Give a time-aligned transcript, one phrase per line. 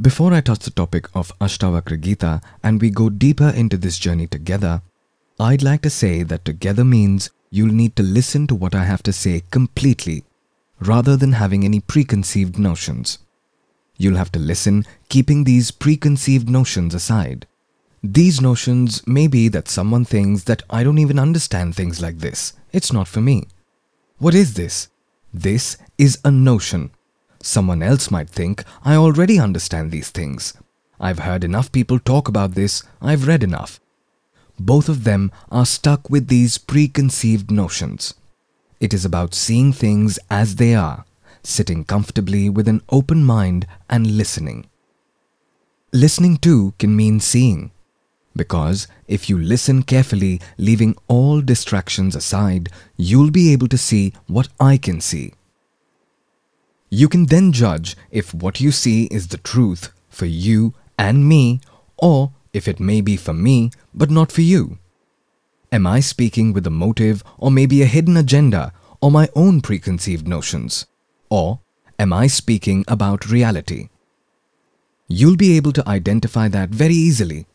[0.00, 4.26] Before I touch the topic of Ashtavakra Gita and we go deeper into this journey
[4.26, 4.82] together,
[5.38, 9.04] I'd like to say that together means you'll need to listen to what I have
[9.04, 10.24] to say completely
[10.80, 13.18] rather than having any preconceived notions.
[13.96, 17.46] You'll have to listen keeping these preconceived notions aside.
[18.02, 22.52] These notions may be that someone thinks that I don't even understand things like this.
[22.72, 23.46] It's not for me.
[24.18, 24.88] What is this?
[25.32, 26.90] This is a notion.
[27.44, 30.54] Someone else might think I already understand these things.
[30.98, 33.80] I've heard enough people talk about this, I've read enough.
[34.58, 38.14] Both of them are stuck with these preconceived notions.
[38.80, 41.04] It is about seeing things as they are,
[41.42, 44.64] sitting comfortably with an open mind and listening.
[45.92, 47.72] Listening too can mean seeing,
[48.34, 54.48] because if you listen carefully, leaving all distractions aside, you'll be able to see what
[54.58, 55.34] I can see.
[56.94, 61.60] You can then judge if what you see is the truth for you and me,
[61.98, 64.78] or if it may be for me but not for you.
[65.72, 70.28] Am I speaking with a motive or maybe a hidden agenda or my own preconceived
[70.28, 70.86] notions?
[71.28, 71.58] Or
[71.98, 73.88] am I speaking about reality?
[75.08, 77.48] You'll be able to identify that very easily.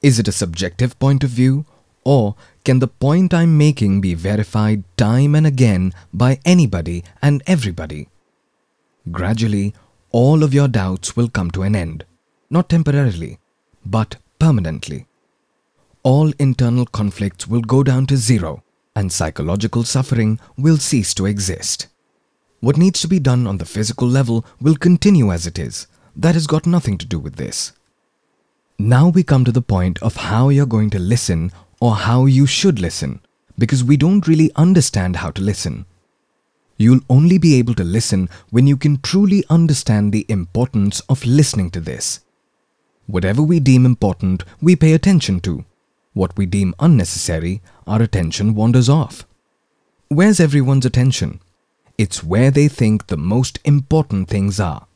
[0.00, 1.66] Is it a subjective point of view
[2.04, 8.08] or can the point I'm making be verified time and again by anybody and everybody?
[9.10, 9.74] Gradually,
[10.10, 12.04] all of your doubts will come to an end,
[12.50, 13.38] not temporarily,
[13.84, 15.06] but permanently
[16.02, 18.62] all internal conflicts will go down to zero
[18.96, 21.86] and psychological suffering will cease to exist.
[22.60, 25.86] What needs to be done on the physical level will continue as it is.
[26.16, 27.72] That has got nothing to do with this.
[28.78, 32.46] Now we come to the point of how you're going to listen or how you
[32.46, 33.20] should listen
[33.56, 35.86] because we don't really understand how to listen.
[36.76, 41.70] You'll only be able to listen when you can truly understand the importance of listening
[41.72, 42.20] to this.
[43.06, 45.64] Whatever we deem important, we pay attention to
[46.14, 49.26] what we deem unnecessary, our attention wanders off.
[50.08, 51.40] Where's everyone's attention?
[51.96, 54.86] It's where they think the most important things are.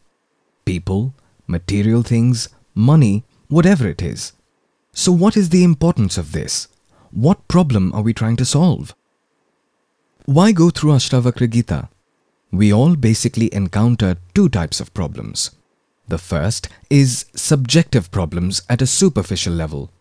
[0.64, 1.14] People,
[1.46, 4.32] material things, money, whatever it is.
[4.92, 6.68] So what is the importance of this?
[7.12, 8.94] What problem are we trying to solve?
[10.26, 11.88] Why go through Ashtavakra Gita?
[12.50, 15.52] We all basically encounter two types of problems.
[16.08, 19.92] The first is subjective problems at a superficial level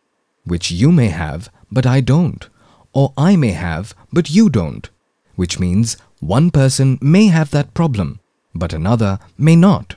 [0.43, 2.47] which you may have, but I don't,
[2.91, 4.89] or I may have, but you don't,
[5.35, 8.19] which means one person may have that problem,
[8.55, 9.95] but another may not.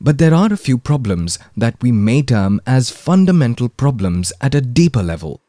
[0.00, 4.60] But there are a few problems that we may term as fundamental problems at a
[4.60, 5.40] deeper level,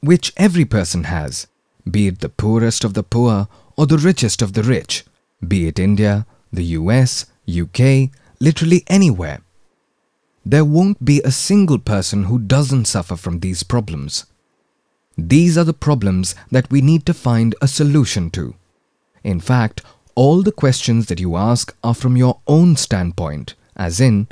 [0.00, 1.46] which every person has,
[1.90, 5.04] be it the poorest of the poor or the richest of the rich,
[5.46, 8.10] be it India, the US, UK,
[8.40, 9.40] literally anywhere
[10.46, 14.26] there won't be a single person who doesn't suffer from these problems.
[15.18, 18.54] These are the problems that we need to find a solution to.
[19.24, 19.82] In fact,
[20.14, 24.28] all the questions that you ask are from your own standpoint, as in,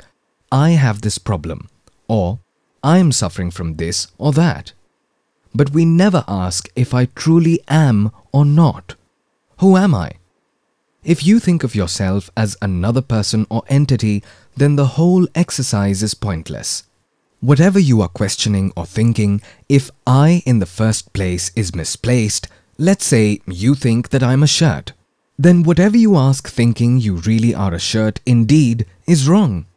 [0.53, 1.67] I have this problem,
[2.07, 2.39] or
[2.81, 4.71] I am suffering from this or that.
[5.55, 8.95] But we never ask if I truly am or not.
[9.59, 10.11] Who am I?
[11.01, 14.21] If you think of yourself as another person or entity,
[14.57, 16.83] then the whole exercise is pointless.
[17.39, 23.05] Whatever you are questioning or thinking, if I in the first place is misplaced, let's
[23.05, 24.91] say you think that I'm a shirt,
[25.39, 29.67] then whatever you ask thinking you really are a shirt indeed is wrong.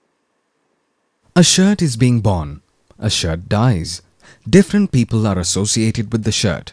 [1.37, 2.63] A shirt is being born.
[2.99, 4.03] A shirt dies.
[4.49, 6.73] Different people are associated with the shirt.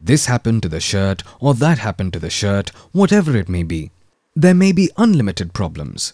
[0.00, 3.90] This happened to the shirt or that happened to the shirt, whatever it may be.
[4.36, 6.12] There may be unlimited problems.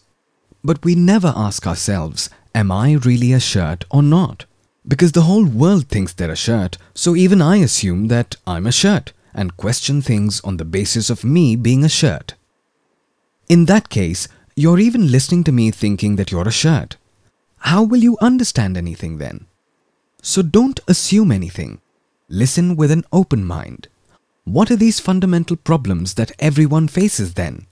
[0.62, 4.46] But we never ask ourselves, am I really a shirt or not?
[4.86, 8.72] Because the whole world thinks they're a shirt, so even I assume that I'm a
[8.72, 12.34] shirt and question things on the basis of me being a shirt.
[13.48, 16.96] In that case, you're even listening to me thinking that you're a shirt.
[17.58, 19.46] How will you understand anything then?
[20.26, 21.82] So don't assume anything.
[22.30, 23.88] Listen with an open mind.
[24.44, 27.66] What are these fundamental problems that everyone faces then?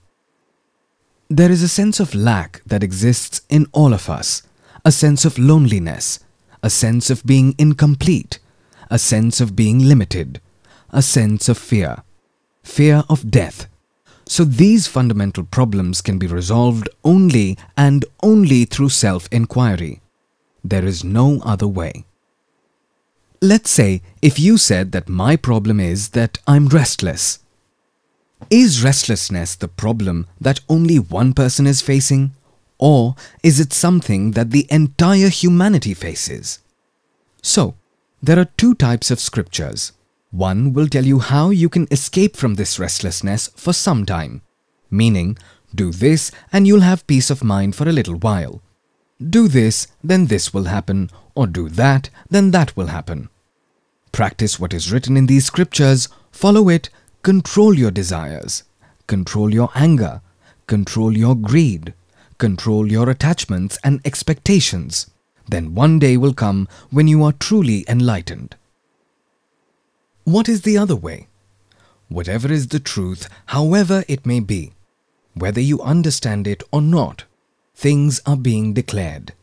[1.29, 4.43] There is a sense of lack that exists in all of us,
[4.85, 6.19] a sense of loneliness,
[6.61, 8.37] a sense of being incomplete,
[8.91, 10.39] a sense of being limited,
[10.91, 12.03] a sense of fear,
[12.61, 13.65] fear of death.
[14.27, 20.01] So these fundamental problems can be resolved only and only through self-inquiry.
[20.63, 22.05] There is no other way.
[23.43, 27.39] Let's say if you said that my problem is that I'm restless.
[28.49, 32.31] Is restlessness the problem that only one person is facing?
[32.77, 36.59] Or is it something that the entire humanity faces?
[37.41, 37.75] So,
[38.21, 39.91] there are two types of scriptures.
[40.31, 44.41] One will tell you how you can escape from this restlessness for some time,
[44.89, 45.37] meaning,
[45.75, 48.61] do this and you'll have peace of mind for a little while.
[49.21, 53.27] Do this, then this will happen, or do that, then that will happen.
[54.13, 56.91] Practice what is written in these scriptures, follow it,
[57.23, 58.61] control your desires,
[59.07, 60.21] control your anger,
[60.67, 61.95] control your greed,
[62.37, 65.09] control your attachments and expectations.
[65.47, 68.55] Then one day will come when you are truly enlightened.
[70.25, 71.27] What is the other way?
[72.07, 74.73] Whatever is the truth, however it may be,
[75.33, 77.23] whether you understand it or not,
[77.73, 79.33] things are being declared.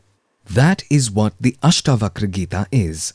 [0.45, 3.13] That is what the Ashtavakra Gita is.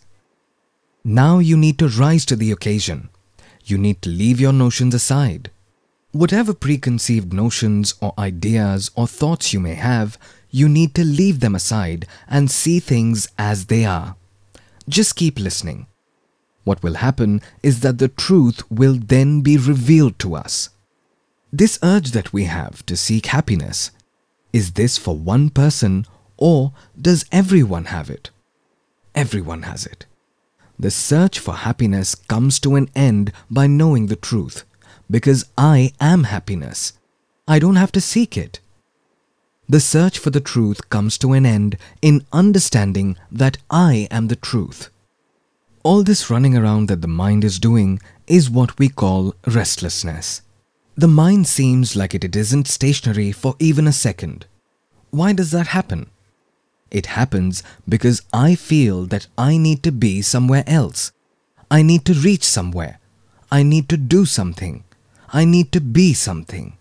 [1.09, 3.11] Now you need to rise to the occasion.
[3.65, 5.53] You need to leave your notions aside.
[6.11, 10.19] Whatever preconceived notions or ideas or thoughts you may have,
[10.51, 14.17] you need to leave them aside and see things as they are.
[14.89, 15.87] Just keep listening.
[16.65, 20.71] What will happen is that the truth will then be revealed to us.
[21.53, 23.93] This urge that we have to seek happiness,
[24.53, 26.05] is this for one person
[26.37, 28.31] or does everyone have it?
[29.15, 30.05] Everyone has it.
[30.79, 34.65] The search for happiness comes to an end by knowing the truth
[35.11, 36.93] because I am happiness.
[37.49, 38.61] I don't have to seek it.
[39.69, 44.37] The search for the truth comes to an end in understanding that I am the
[44.37, 44.91] truth.
[45.83, 50.43] All this running around that the mind is doing is what we call restlessness.
[50.97, 54.47] The mind seems like it isn't stationary for even a second.
[55.11, 56.11] Why does that happen?
[56.91, 61.13] It happens because I feel that I need to be somewhere else.
[61.71, 63.01] I need to reach somewhere.
[63.51, 64.85] I need to do something.
[65.33, 66.77] I need to be something.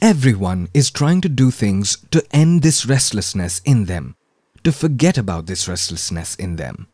[0.00, 4.16] Everyone is trying to do things to end this restlessness in them,
[4.62, 6.88] to forget about this restlessness in them.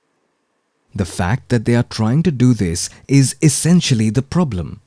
[0.95, 4.81] The fact that they are trying to do this is essentially the problem.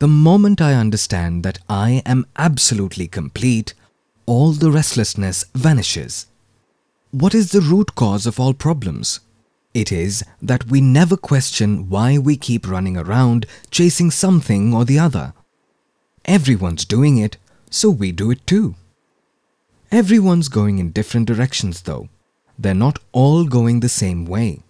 [0.00, 3.74] The moment I understand that I am absolutely complete,
[4.28, 6.26] all the restlessness vanishes.
[7.12, 9.20] What is the root cause of all problems?
[9.72, 14.98] It is that we never question why we keep running around chasing something or the
[14.98, 15.32] other.
[16.26, 17.38] Everyone's doing it,
[17.70, 18.74] so we do it too.
[19.90, 22.10] Everyone's going in different directions though.
[22.58, 24.60] They're not all going the same way.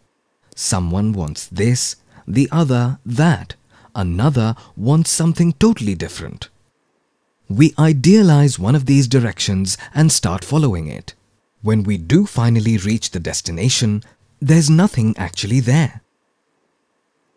[0.55, 1.97] Someone wants this,
[2.29, 3.57] the other that,
[3.93, 6.49] another wants something totally different.
[7.49, 11.15] We idealize one of these directions and start following it.
[11.63, 14.05] When we do finally reach the destination,
[14.41, 16.03] there's nothing actually there.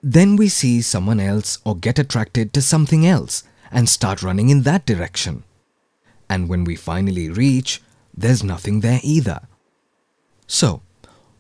[0.03, 4.63] Then we see someone else or get attracted to something else and start running in
[4.63, 5.43] that direction.
[6.29, 7.81] And when we finally reach,
[8.15, 9.41] there's nothing there either.
[10.45, 10.81] So,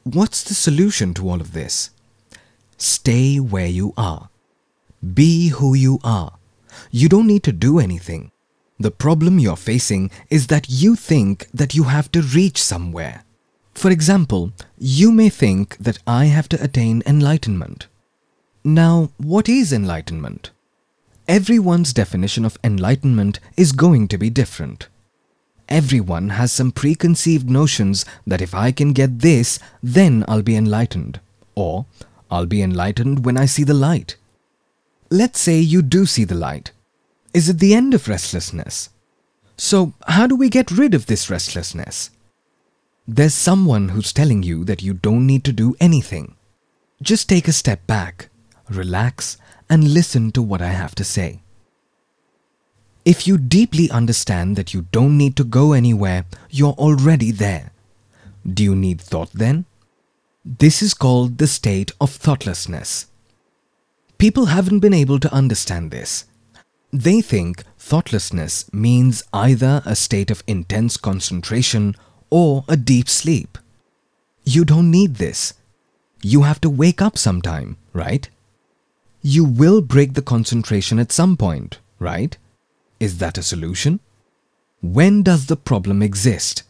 [0.03, 1.89] what's the solution to all of this?
[2.77, 4.29] Stay where you are.
[5.13, 6.37] Be who you are.
[6.89, 8.30] You don't need to do anything.
[8.81, 13.23] The problem you're facing is that you think that you have to reach somewhere.
[13.75, 17.85] For example, you may think that I have to attain enlightenment.
[18.63, 20.49] Now, what is enlightenment?
[21.27, 24.87] Everyone's definition of enlightenment is going to be different.
[25.69, 31.19] Everyone has some preconceived notions that if I can get this, then I'll be enlightened.
[31.53, 31.85] Or,
[32.31, 34.15] I'll be enlightened when I see the light.
[35.11, 36.71] Let's say you do see the light.
[37.33, 38.89] Is it the end of restlessness?
[39.57, 42.09] So, how do we get rid of this restlessness?
[43.07, 46.35] There's someone who's telling you that you don't need to do anything.
[47.01, 48.29] Just take a step back,
[48.69, 49.37] relax,
[49.69, 51.41] and listen to what I have to say.
[53.05, 57.71] If you deeply understand that you don't need to go anywhere, you're already there.
[58.45, 59.65] Do you need thought then?
[60.43, 63.07] This is called the state of thoughtlessness.
[64.17, 66.25] People haven't been able to understand this.
[66.93, 71.95] They think thoughtlessness means either a state of intense concentration
[72.29, 73.57] or a deep sleep.
[74.43, 75.53] You don't need this.
[76.21, 78.29] You have to wake up sometime, right?
[79.21, 82.37] You will break the concentration at some point, right?
[82.99, 83.99] Is that a solution?
[84.81, 86.63] When does the problem exist?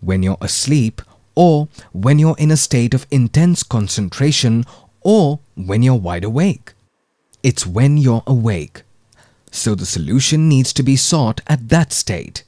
[0.00, 1.00] When you're asleep
[1.34, 4.64] or when you're in a state of intense concentration
[5.00, 6.74] or when you're wide awake?
[7.42, 8.83] It's when you're awake.
[9.54, 12.42] So the solution needs to be sought at that state.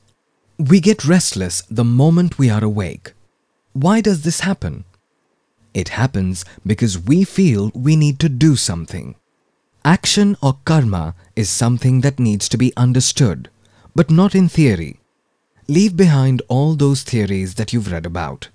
[0.59, 3.13] We get restless the moment we are awake.
[3.75, 4.85] Why does this happen?
[5.73, 9.15] It happens because we feel we need to do something.
[9.85, 13.51] Action or karma is something that needs to be understood,
[13.95, 14.99] but not in theory.
[15.69, 18.49] Leave behind all those theories that you've read about.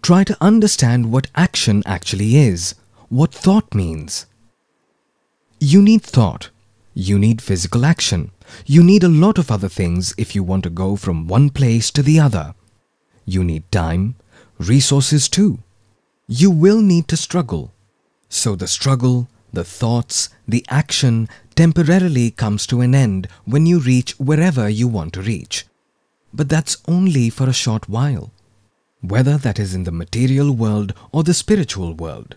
[0.00, 2.74] Try to understand what action actually is,
[3.10, 4.24] what thought means.
[5.60, 6.48] You need thought.
[6.94, 8.32] You need physical action.
[8.66, 11.90] You need a lot of other things if you want to go from one place
[11.92, 12.54] to the other.
[13.24, 14.16] You need time,
[14.58, 15.60] resources too.
[16.28, 17.72] You will need to struggle.
[18.28, 24.12] So the struggle, the thoughts, the action temporarily comes to an end when you reach
[24.18, 25.66] wherever you want to reach.
[26.32, 28.32] But that's only for a short while,
[29.00, 32.36] whether that is in the material world or the spiritual world.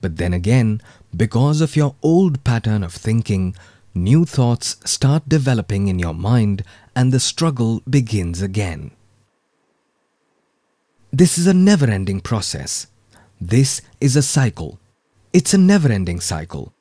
[0.00, 0.80] But then again,
[1.14, 3.54] because of your old pattern of thinking,
[3.94, 6.62] new thoughts start developing in your mind
[6.96, 8.92] and the struggle begins again.
[11.12, 12.86] This is a never ending process.
[13.40, 14.78] This is a cycle.
[15.32, 16.72] It's a never ending cycle.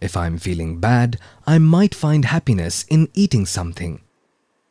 [0.00, 4.00] If I'm feeling bad, I might find happiness in eating something.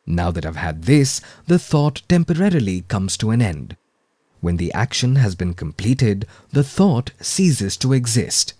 [0.05, 3.77] Now that I've had this, the thought temporarily comes to an end.
[4.43, 8.53] When the action has been completed, the thought ceases to exist.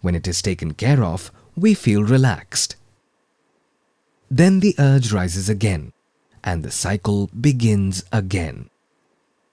[0.00, 2.74] When it is taken care of, we feel relaxed.
[4.28, 5.92] Then the urge rises again,
[6.42, 8.70] and the cycle begins again.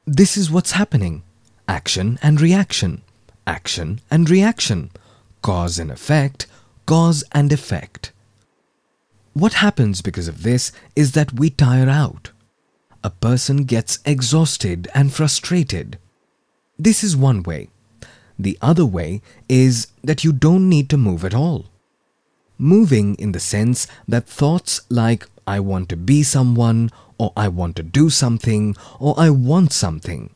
[0.04, 1.22] This is what's happening
[1.68, 3.04] action and reaction,
[3.46, 4.90] action and reaction,
[5.44, 6.48] cause and effect,
[6.88, 8.12] cause and effect.
[9.34, 12.32] What happens because of this is that we tire out.
[13.08, 15.98] A person gets exhausted and frustrated.
[16.78, 17.70] This is one way.
[18.38, 21.68] The other way is that you don't need to move at all.
[22.58, 27.78] Moving in the sense that thoughts like I want to be someone, or I want
[27.78, 30.36] to do something, or I want something.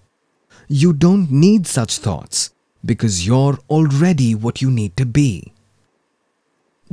[0.69, 2.51] You don't need such thoughts
[2.85, 5.51] because you're already what you need to be.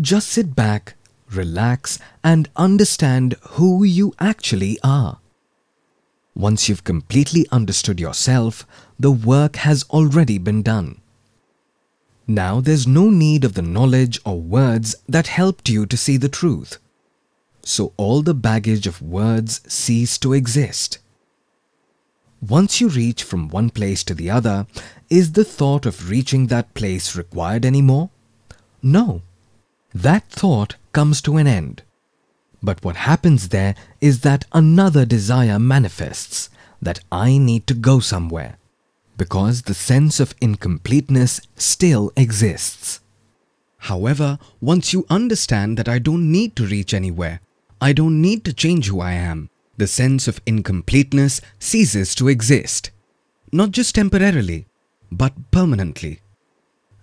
[0.01, 0.97] Just sit back,
[1.31, 5.21] relax, and understand who you actually are.
[6.39, 8.65] Once you've completely understood yourself,
[8.97, 11.01] the work has already been done.
[12.29, 16.29] Now there's no need of the knowledge or words that helped you to see the
[16.29, 16.79] truth.
[17.65, 20.99] So all the baggage of words cease to exist.
[22.41, 24.69] Once you reach from one place to the other,
[25.11, 28.11] is the thought of reaching that place required anymore?
[28.81, 29.23] No.
[29.93, 31.83] That thought comes to an end.
[32.63, 36.51] But what happens there is that another desire manifests
[36.83, 38.59] that I need to go somewhere
[39.17, 43.01] because the sense of incompleteness still exists.
[43.79, 47.41] However, once you understand that I don't need to reach anywhere,
[47.81, 52.91] I don't need to change who I am, the sense of incompleteness ceases to exist.
[53.53, 54.67] Not just temporarily,
[55.11, 56.21] but permanently.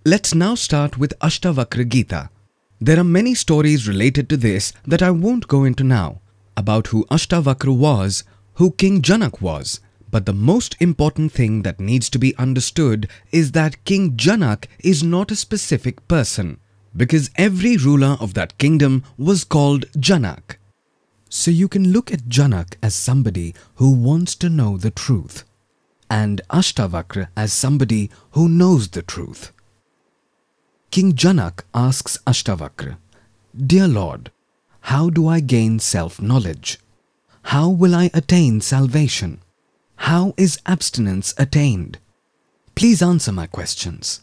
[0.06, 2.30] Let's now start with Ashtavakra Gita,
[2.80, 6.22] there are many stories related to this that I won't go into now,
[6.58, 8.24] about who Ashtavakra was,
[8.56, 9.80] who King Janak was,
[10.12, 15.04] but the most important thing that needs to be understood is that King Janak is
[15.04, 16.60] not a specific person,
[16.96, 20.58] because every ruler of that kingdom was called Janak.
[21.30, 25.44] So you can look at Janak as somebody who wants to know the truth,
[26.10, 29.52] and Ashtavakra as somebody who knows the truth.
[30.92, 32.98] King Janak asks Ashtavakra,
[33.56, 34.32] Dear Lord,
[34.82, 36.80] how do I gain self-knowledge?
[37.44, 39.40] How will I attain salvation?
[39.98, 42.00] How is abstinence attained?
[42.76, 44.22] Please answer my questions.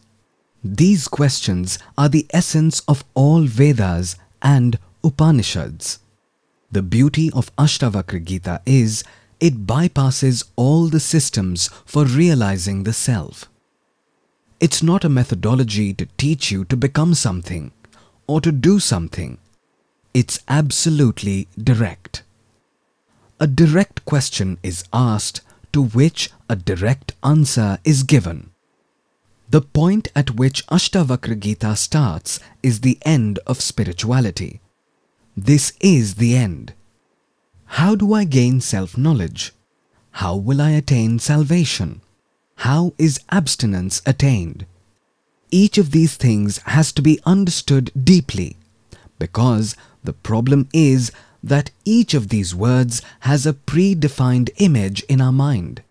[0.64, 5.99] These questions are the essence of all Vedas and Upanishads.
[6.71, 9.04] The beauty of Ashtavakra Gita is
[9.40, 13.47] it bypasses all the systems for realizing the self.
[14.62, 17.73] It's not a methodology to teach you to become something
[18.28, 19.38] or to do something.
[20.14, 22.23] It's absolutely direct.
[23.40, 25.40] A direct question is asked
[25.73, 28.50] to which a direct answer is given.
[29.50, 34.61] The point at which Ashtavakra Gita starts is the end of spirituality.
[35.37, 36.73] This is the end.
[37.64, 39.54] How do I gain self-knowledge?
[40.23, 42.00] How will I attain salvation?
[42.56, 44.66] How is abstinence attained?
[45.50, 48.56] Each of these things has to be understood deeply
[49.18, 55.32] because the problem is that each of these words has a predefined image in our
[55.32, 55.82] mind.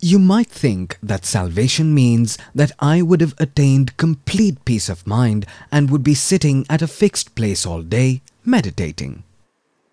[0.00, 5.46] You might think that salvation means that I would have attained complete peace of mind
[5.70, 9.22] and would be sitting at a fixed place all day, meditating.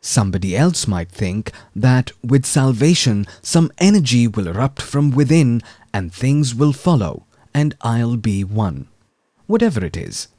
[0.01, 5.61] Somebody else might think that with salvation some energy will erupt from within
[5.93, 8.87] and things will follow and I'll be one.
[9.47, 10.29] Whatever it is.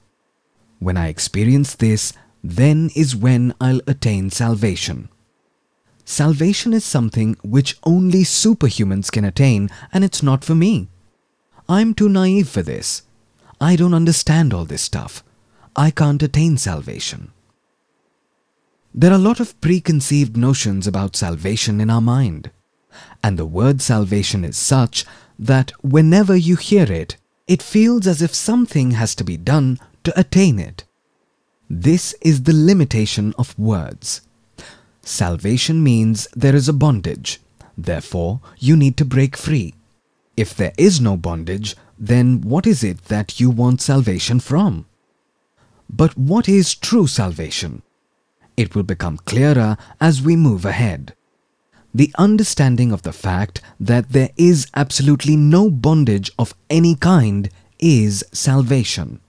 [0.78, 5.08] When I experience this, then is when I'll attain salvation.
[6.04, 10.88] salvation is something which only superhumans can attain and it's not for me.
[11.68, 13.02] I'm too naive for this.
[13.60, 15.22] I don't understand all this stuff.
[15.76, 17.30] I can't attain salvation.
[18.92, 22.50] There are a lot of preconceived notions about salvation in our mind.
[23.22, 25.04] And the word salvation is such
[25.38, 27.16] that whenever you hear it,
[27.46, 30.84] it feels as if something has to be done to attain it.
[31.68, 34.22] This is the limitation of words.
[35.02, 37.40] Salvation means there is a bondage.
[37.78, 39.74] Therefore, you need to break free.
[40.36, 44.86] If there is no bondage, then what is it that you want salvation from?
[45.88, 47.82] But what is true salvation?
[48.60, 51.14] It will become clearer as we move ahead.
[51.94, 57.48] The understanding of the fact that there is absolutely no bondage of any kind
[57.78, 59.20] is salvation.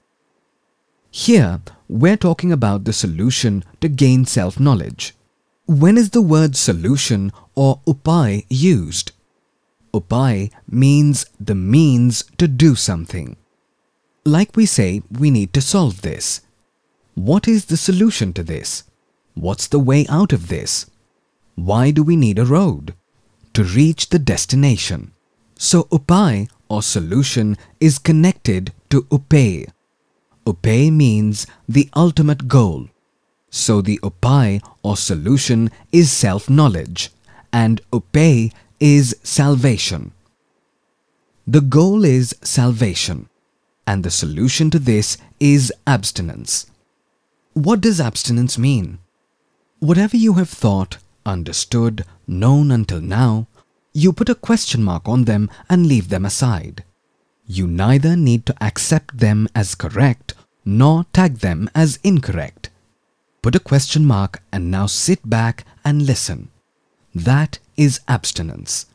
[1.11, 5.15] Here, we're talking about the solution to gain self-knowledge.
[5.65, 9.13] When is the word solution or upay used?
[9.93, 13.37] Upay means the means to do something.
[14.25, 16.41] Like we say, we need to solve this.
[17.15, 18.83] What is the solution to this?
[19.41, 20.85] What's the way out of this?
[21.55, 22.93] Why do we need a road?
[23.55, 25.13] To reach the destination.
[25.57, 29.71] So upai or solution is connected to upeya.
[30.45, 32.89] Upeya means the ultimate goal.
[33.49, 37.09] So the upai or solution is self-knowledge
[37.51, 40.11] and upeya is salvation.
[41.47, 43.27] The goal is salvation
[43.87, 46.67] and the solution to this is abstinence.
[47.53, 48.99] What does abstinence mean?
[49.81, 53.47] Whatever you have thought, understood, known until now,
[53.93, 56.83] you put a question mark on them and leave them aside.
[57.47, 62.69] You neither need to accept them as correct nor tag them as incorrect.
[63.41, 66.49] Put a question mark and now sit back and listen.
[67.15, 68.85] That is abstinence.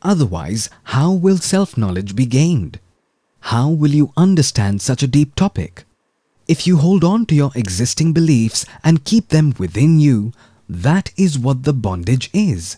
[0.00, 2.78] Otherwise, how will self-knowledge be gained?
[3.40, 5.86] How will you understand such a deep topic?
[6.50, 10.32] If you hold on to your existing beliefs and keep them within you,
[10.68, 12.76] that is what the bondage is.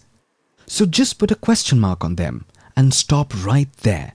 [0.67, 2.45] So just put a question mark on them
[2.77, 4.13] and stop right there.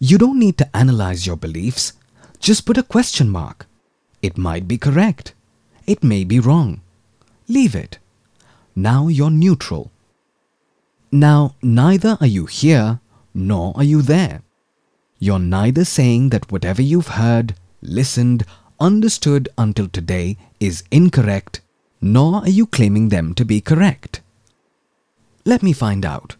[0.00, 1.92] You don't need to analyze your beliefs.
[2.40, 3.68] Just put a question mark.
[4.20, 5.32] It might be correct.
[5.86, 6.80] It may be wrong.
[7.46, 7.98] Leave it.
[8.74, 9.92] Now you're neutral.
[11.12, 12.98] Now, neither are you here
[13.32, 14.42] nor are you there.
[15.20, 18.44] You're neither saying that whatever you've heard, listened,
[18.80, 21.60] understood until today is incorrect,
[22.00, 24.20] nor are you claiming them to be correct.
[25.44, 26.36] Let me find out.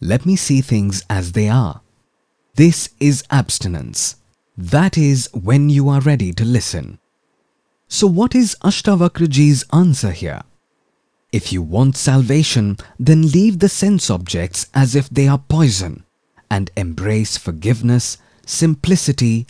[0.00, 1.80] Let me see things as they are.
[2.54, 4.16] This is abstinence.
[4.56, 6.98] That is when you are ready to listen.
[7.88, 10.42] So what is Ashtavakraji's answer here?
[11.32, 16.04] If you want salvation, then leave the sense objects as if they are poison
[16.50, 19.46] and embrace forgiveness, simplicity,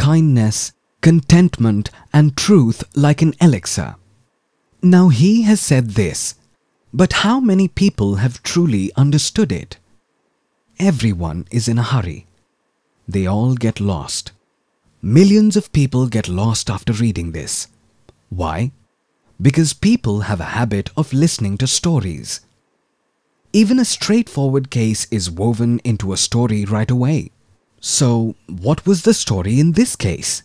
[0.00, 3.96] kindness, contentment and truth like an elixir.
[4.82, 6.36] Now he has said this,
[6.90, 9.76] but how many people have truly understood it?
[10.78, 12.26] Everyone is in a hurry.
[13.06, 14.32] They all get lost.
[15.02, 17.68] Millions of people get lost after reading this.
[18.30, 18.72] Why?
[19.38, 22.40] Because people have a habit of listening to stories.
[23.52, 27.32] Even a straightforward case is woven into a story right away.
[27.80, 30.42] So, what was the story in this case?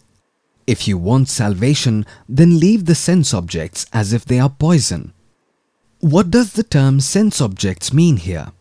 [0.65, 5.13] If you want salvation, then leave the sense objects as if they are poison.
[5.99, 8.51] What does the term sense objects mean here?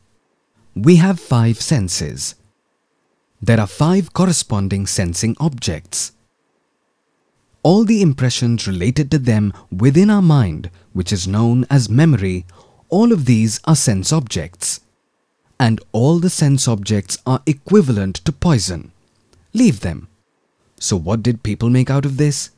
[0.75, 2.35] We have five senses.
[3.41, 6.13] There are five corresponding sensing objects.
[7.63, 12.45] All the impressions related to them within our mind, which is known as memory,
[12.89, 14.81] all of these are sense objects.
[15.59, 18.93] And all the sense objects are equivalent to poison.
[19.53, 20.09] Leave them.
[20.79, 22.51] So what did people make out of this?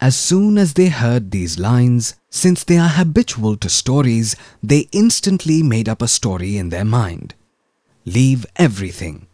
[0.00, 5.62] As soon as they heard these lines, since they are habitual to stories, they instantly
[5.62, 7.34] made up a story in their mind.
[8.06, 9.26] Leave everything.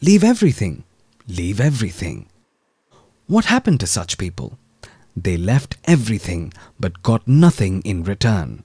[0.00, 0.82] Leave everything.
[1.28, 2.26] Leave everything.
[3.28, 4.58] What happened to such people?
[5.16, 8.64] They left everything but got nothing in return.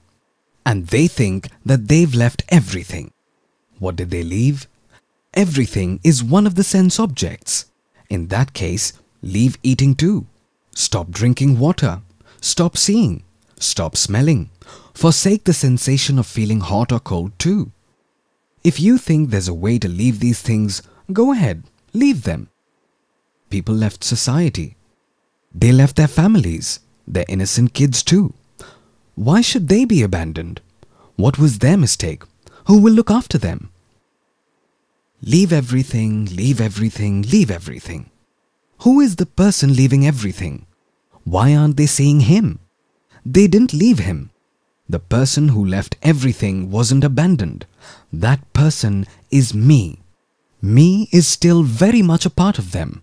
[0.66, 3.12] And they think that they've left everything.
[3.78, 4.66] What did they leave?
[5.34, 7.66] Everything is one of the sense objects.
[8.08, 8.92] In that case,
[9.24, 10.26] Leave eating too.
[10.74, 12.02] Stop drinking water.
[12.42, 13.22] Stop seeing.
[13.58, 14.50] Stop smelling.
[14.92, 17.72] Forsake the sensation of feeling hot or cold too.
[18.62, 21.62] If you think there's a way to leave these things, go ahead,
[21.94, 22.50] leave them.
[23.48, 24.76] People left society.
[25.54, 28.34] They left their families, their innocent kids too.
[29.14, 30.60] Why should they be abandoned?
[31.16, 32.24] What was their mistake?
[32.66, 33.70] Who will look after them?
[35.22, 38.10] Leave everything, leave everything, leave everything.
[38.78, 40.66] Who is the person leaving everything?
[41.24, 42.58] Why aren't they seeing him?
[43.24, 44.30] They didn't leave him.
[44.88, 47.66] The person who left everything wasn't abandoned.
[48.12, 50.02] That person is me.
[50.60, 53.02] Me is still very much a part of them.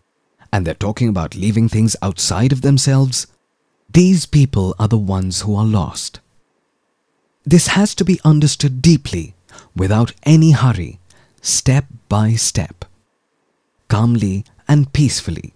[0.53, 3.27] And they're talking about leaving things outside of themselves.
[3.91, 6.19] These people are the ones who are lost.
[7.43, 9.33] This has to be understood deeply,
[9.75, 10.99] without any hurry,
[11.41, 12.85] step by step,
[13.87, 15.53] calmly and peacefully.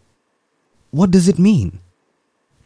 [0.91, 1.80] What does it mean?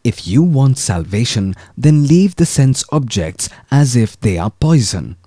[0.03, 5.17] If you want salvation, then leave the sense objects as if they are poison.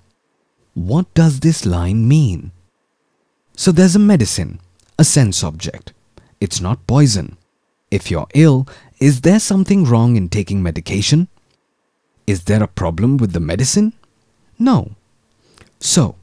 [0.73, 2.51] What does this line mean?
[3.55, 4.59] So there's a medicine,
[4.97, 5.93] a sense object.
[6.41, 7.37] It's not poison.
[7.91, 8.67] If you're ill,
[8.99, 11.27] is there something wrong in taking medication?
[12.25, 13.93] Is there a problem with the medicine?
[14.57, 14.95] No.
[15.83, 16.15] So,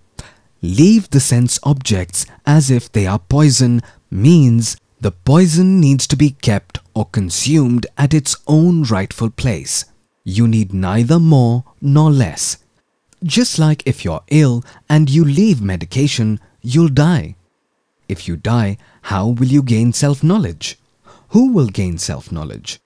[0.63, 6.31] leave the sense objects as if they are poison means the poison needs to be
[6.31, 9.85] kept or consumed at its own rightful place.
[10.25, 12.57] You need neither more nor less.
[13.23, 17.37] Just like if you're ill and you leave medication, you'll die.
[18.09, 20.79] If you die, how will you gain self-knowledge?
[21.29, 22.81] Who will gain self-knowledge?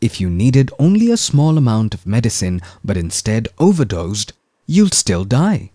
[0.00, 4.32] If you needed only a small amount of medicine but instead overdosed,
[4.66, 5.71] you'll still die.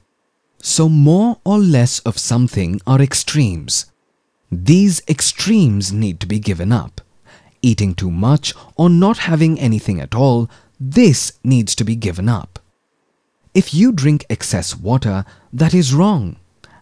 [0.68, 3.86] So more or less of something are extremes.
[4.52, 7.00] These extremes need to be given up.
[7.62, 12.60] Eating too much or not having anything at all, this needs to be given up.
[13.54, 16.36] If you drink excess water, that is wrong.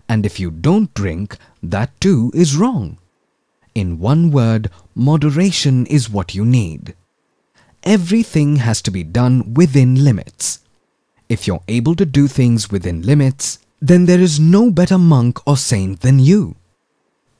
[0.09, 2.97] And if you don't drink, that too is wrong.
[3.75, 6.95] In one word, moderation is what you need.
[7.83, 10.61] Everything has to be done within limits.
[11.29, 15.57] If you're able to do things within limits, then there is no better monk or
[15.57, 16.55] saint than you.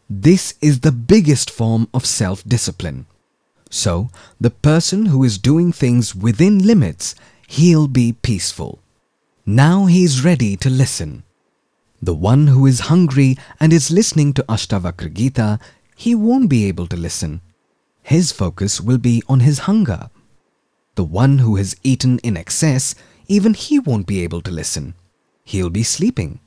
[0.10, 3.08] This is the biggest form of self-discipline.
[3.71, 7.15] So, the person who is doing things within limits,
[7.48, 8.80] he'll be peaceful.
[9.45, 11.24] Now he is ready to listen.
[12.02, 15.60] The one who is hungry and is listening to Ashtavakra Gita,
[15.95, 17.41] he won't be able to listen.
[18.04, 20.10] His focus will be on his hunger.
[20.93, 22.93] The one who has eaten in excess,
[23.28, 24.93] even he won't be able to listen.
[25.45, 26.39] He'll be sleeping.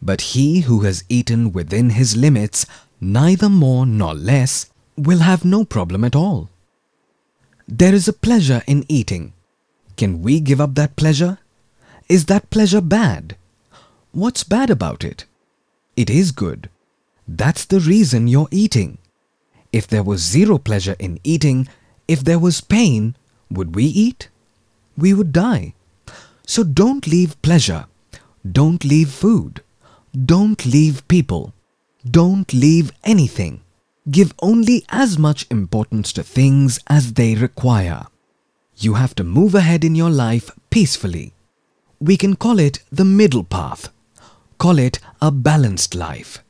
[0.00, 2.66] But he who has eaten within his limits,
[3.00, 6.50] neither more nor less, will have no problem at all.
[7.66, 9.32] There is a pleasure in eating.
[9.96, 11.38] Can we give up that pleasure?
[12.08, 13.36] Is that pleasure bad?
[14.12, 15.24] What's bad about it?
[15.96, 16.68] It is good.
[17.28, 18.98] That's the reason you're eating.
[19.72, 21.68] If there was zero pleasure in eating,
[22.08, 23.14] if there was pain,
[23.50, 24.28] would we eat?
[24.96, 25.74] We would die.
[26.44, 27.86] So don't leave pleasure.
[28.48, 29.62] Don't leave food.
[30.14, 31.52] Don't leave people.
[32.08, 33.60] Don't leave anything.
[34.10, 38.06] Give only as much importance to things as they require.
[38.76, 41.34] You have to move ahead in your life peacefully.
[42.00, 43.90] We can call it the middle path.
[44.56, 46.42] Call it a balanced life.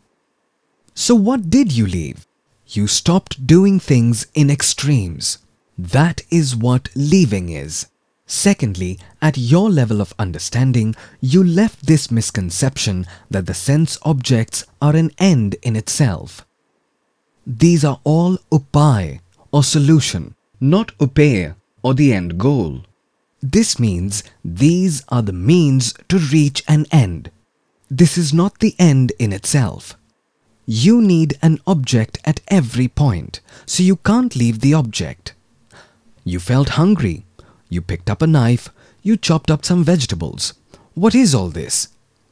[0.94, 2.26] So what did you leave?
[2.68, 5.38] You stopped doing things in extremes.
[5.76, 7.86] That is what leaving is.
[8.30, 14.94] Secondly, at your level of understanding, you left this misconception that the sense objects are
[14.94, 16.46] an end in itself.
[17.44, 19.18] These are all upay
[19.50, 22.82] or solution, not upeya or the end goal.
[23.42, 27.32] This means these are the means to reach an end.
[27.90, 29.96] This is not the end in itself.
[30.66, 35.34] You need an object at every point, so you can't leave the object.
[36.22, 37.24] You felt hungry,
[37.70, 38.68] you picked up a knife,
[39.02, 40.52] you chopped up some vegetables.
[40.94, 41.88] What is all this?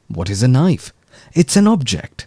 [0.09, 0.93] What is a knife?
[1.33, 2.27] It's an object.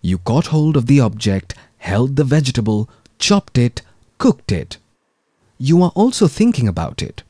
[0.00, 2.88] You caught hold of the object, held the vegetable,
[3.18, 3.82] chopped it,
[4.18, 4.78] cooked it.
[5.58, 7.22] You are also thinking about it.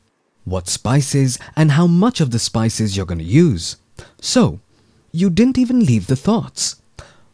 [0.45, 3.77] What spices and how much of the spices you're going to use.
[4.21, 4.59] So,
[5.11, 6.75] you didn't even leave the thoughts.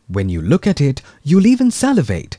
[0.07, 2.37] When you look at it, you'll even salivate.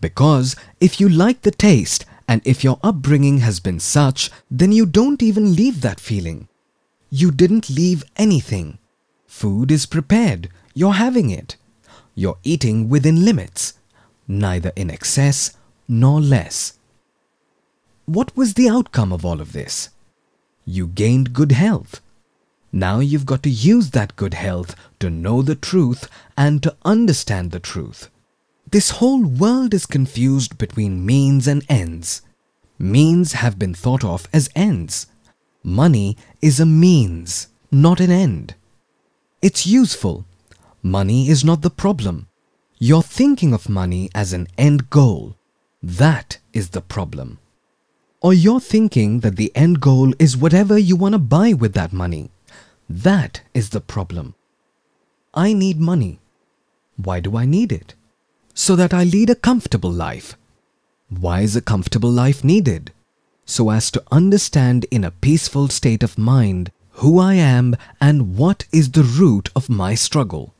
[0.00, 4.86] Because if you like the taste and if your upbringing has been such, then you
[4.86, 6.48] don't even leave that feeling.
[7.10, 8.78] You didn't leave anything.
[9.26, 10.48] Food is prepared.
[10.74, 11.56] You're having it.
[12.14, 13.74] You're eating within limits,
[14.26, 15.56] neither in excess
[15.88, 16.78] nor less.
[18.06, 19.90] What was the outcome of all of this?
[20.64, 22.00] You gained good health.
[22.72, 27.50] Now you've got to use that good health to know the truth and to understand
[27.50, 28.10] the truth.
[28.74, 32.22] This whole world is confused between means and ends.
[32.76, 35.06] Means have been thought of as ends.
[35.62, 38.56] Money is a means, not an end.
[39.40, 40.24] It's useful.
[40.82, 42.26] Money is not the problem.
[42.80, 45.36] You're thinking of money as an end goal.
[45.80, 47.38] That is the problem.
[48.20, 51.92] Or you're thinking that the end goal is whatever you want to buy with that
[51.92, 52.32] money.
[52.88, 54.34] That is the problem.
[55.32, 56.18] I need money.
[56.96, 57.94] Why do I need it?
[58.54, 60.36] So that I lead a comfortable life.
[61.08, 62.92] Why is a comfortable life needed?
[63.44, 68.64] So as to understand in a peaceful state of mind who I am and what
[68.72, 70.54] is the root of my struggle.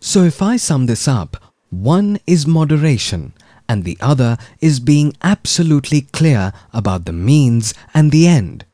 [0.00, 1.36] So if I sum this up,
[1.68, 3.34] one is moderation
[3.68, 8.64] and the other is being absolutely clear about the means and the end.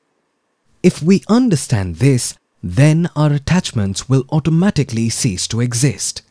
[0.83, 6.23] If we understand this, then our attachments will automatically cease to exist.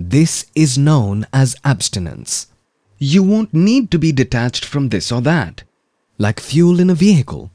[0.00, 2.46] This is known as abstinence.
[2.98, 5.64] You won't need to be detached from this or that.
[6.18, 7.50] Like fuel in a vehicle.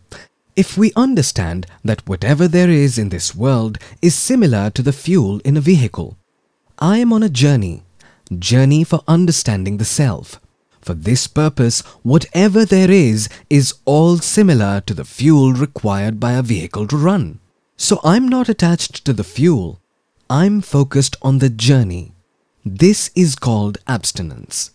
[0.53, 5.39] If we understand that whatever there is in this world is similar to the fuel
[5.45, 6.17] in a vehicle,
[6.79, 7.83] I am on a journey,
[8.37, 10.41] journey for understanding the self.
[10.81, 16.41] For this purpose, whatever there is is all similar to the fuel required by a
[16.41, 17.39] vehicle to run.
[17.77, 19.79] So I'm not attached to the fuel.
[20.29, 22.12] I'm focused on the journey.
[22.65, 24.71] This is called abstinence.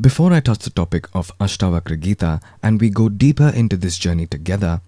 [0.00, 4.26] Before I touch the topic of Ashtavakra Gita and we go deeper into this journey
[4.26, 4.80] together,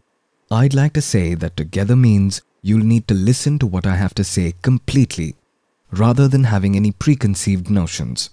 [0.50, 4.14] I'd like to say that together means you'll need to listen to what I have
[4.14, 5.36] to say completely
[5.98, 8.30] rather than having any preconceived notions.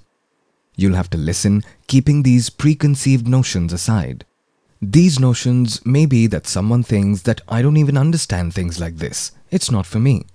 [0.75, 4.25] You'll have to listen keeping these preconceived notions aside.
[4.81, 9.31] These notions may be that someone thinks that I don't even understand things like this.
[9.51, 10.25] It's not for me.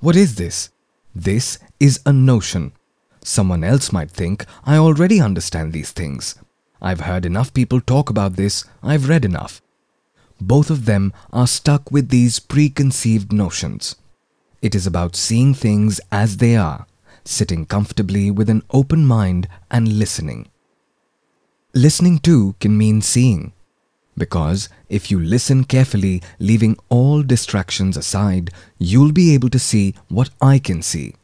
[0.00, 0.70] What is this?
[1.14, 2.72] This is a notion
[3.26, 6.36] Someone else might think, I already understand these things.
[6.80, 9.60] I've heard enough people talk about this, I've read enough.
[10.40, 13.96] Both of them are stuck with these preconceived notions.
[14.66, 16.88] It is about seeing things as they are,
[17.24, 20.48] sitting comfortably with an open mind and listening.
[21.72, 23.52] Listening too can mean seeing.
[24.18, 30.30] Because if you listen carefully, leaving all distractions aside, you'll be able to see what
[30.40, 31.14] I can see.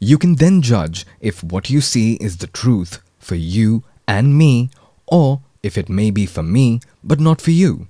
[0.00, 4.68] You can then judge if what you see is the truth for you and me,
[5.06, 7.86] or if it may be for me but not for you.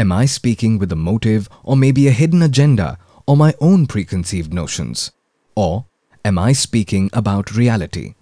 [0.00, 4.50] Am I speaking with a motive or maybe a hidden agenda or my own preconceived
[4.50, 5.12] notions?
[5.54, 5.84] Or
[6.24, 8.14] am I speaking about reality?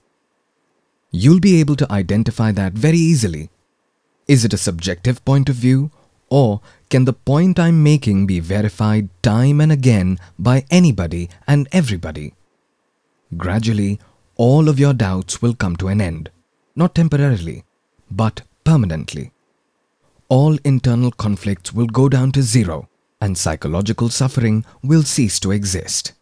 [1.12, 3.51] You'll be able to identify that very easily.
[4.27, 5.93] Is it a subjective point of view
[6.29, 6.61] or
[6.91, 12.35] can the point I'm making be verified time and again by anybody and everybody?
[13.37, 14.01] Gradually,
[14.35, 16.33] all of your doubts will come to an end,
[16.75, 17.62] not temporarily,
[18.11, 19.31] but permanently.
[20.31, 26.12] All internal conflicts will go down to zero and psychological suffering will cease to exist.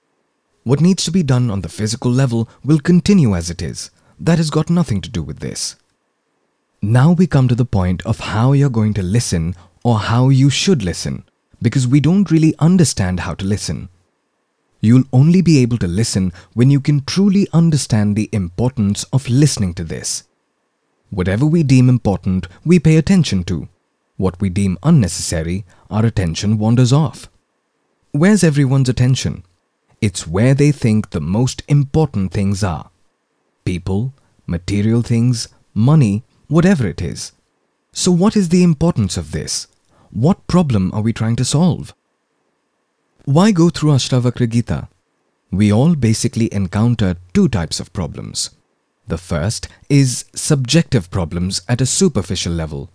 [0.62, 3.90] What needs to be done on the physical level will continue as it is.
[4.20, 5.74] That has got nothing to do with this.
[6.80, 10.50] Now we come to the point of how you're going to listen or how you
[10.50, 11.24] should listen
[11.60, 13.88] because we don't really understand how to listen.
[14.80, 19.74] You'll only be able to listen when you can truly understand the importance of listening
[19.74, 20.22] to this.
[21.10, 23.68] Whatever we deem important, we pay attention to.
[24.16, 27.28] What we deem unnecessary, our attention wanders off.
[28.12, 29.44] Where's everyone's attention?
[30.00, 32.90] It's where they think the most important things are.
[33.64, 34.14] People,
[34.46, 37.32] material things, money, whatever it is.
[37.92, 39.66] So what is the importance of this?
[40.10, 41.94] What problem are we trying to solve?
[43.24, 44.88] Why go through Ashtavakra Gita?
[45.50, 48.50] We all basically encounter two types of problems.
[49.08, 52.90] The first is subjective problems at a superficial level,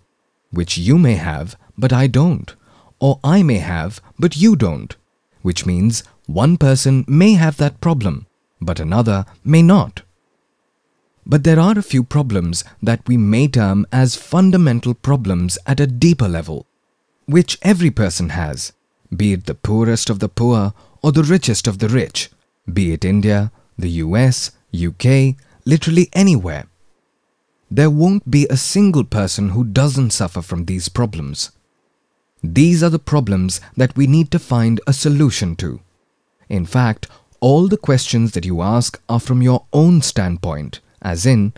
[0.52, 2.54] which you may have but I don't,
[3.00, 4.94] or I may have but you don't,
[5.42, 8.26] which means one person may have that problem
[8.60, 10.02] but another may not.
[11.26, 15.86] But there are a few problems that we may term as fundamental problems at a
[15.86, 16.66] deeper level,
[17.26, 18.72] which every person has
[19.14, 22.30] be it the poorest of the poor or the richest of the rich,
[22.72, 25.36] be it India, the US, UK,
[25.66, 26.66] literally anywhere.
[27.74, 31.52] There won't be a single person who doesn't suffer from these problems.
[32.42, 35.80] These are the problems that we need to find a solution to.
[36.50, 37.08] In fact,
[37.40, 41.54] all the questions that you ask are from your own standpoint, as in,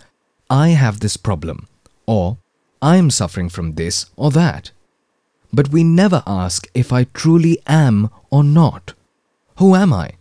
[0.49, 1.67] I have this problem,
[2.07, 2.39] or
[2.81, 4.71] I am suffering from this or that.
[5.55, 8.93] but we never ask if I truly am or not.
[9.59, 10.13] Who am I?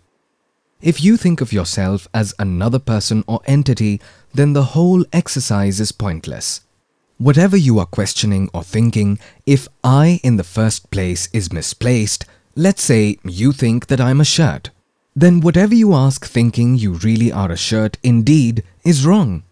[0.83, 4.01] If you think of yourself as another person or entity,
[4.33, 6.59] then the whole exercise is pointless.
[7.17, 12.25] Whatever you are questioning or thinking, if I in the first place is misplaced,
[12.57, 14.71] let's say you think that I'm a shirt,
[15.15, 19.43] then whatever you ask thinking you really are a shirt indeed is wrong.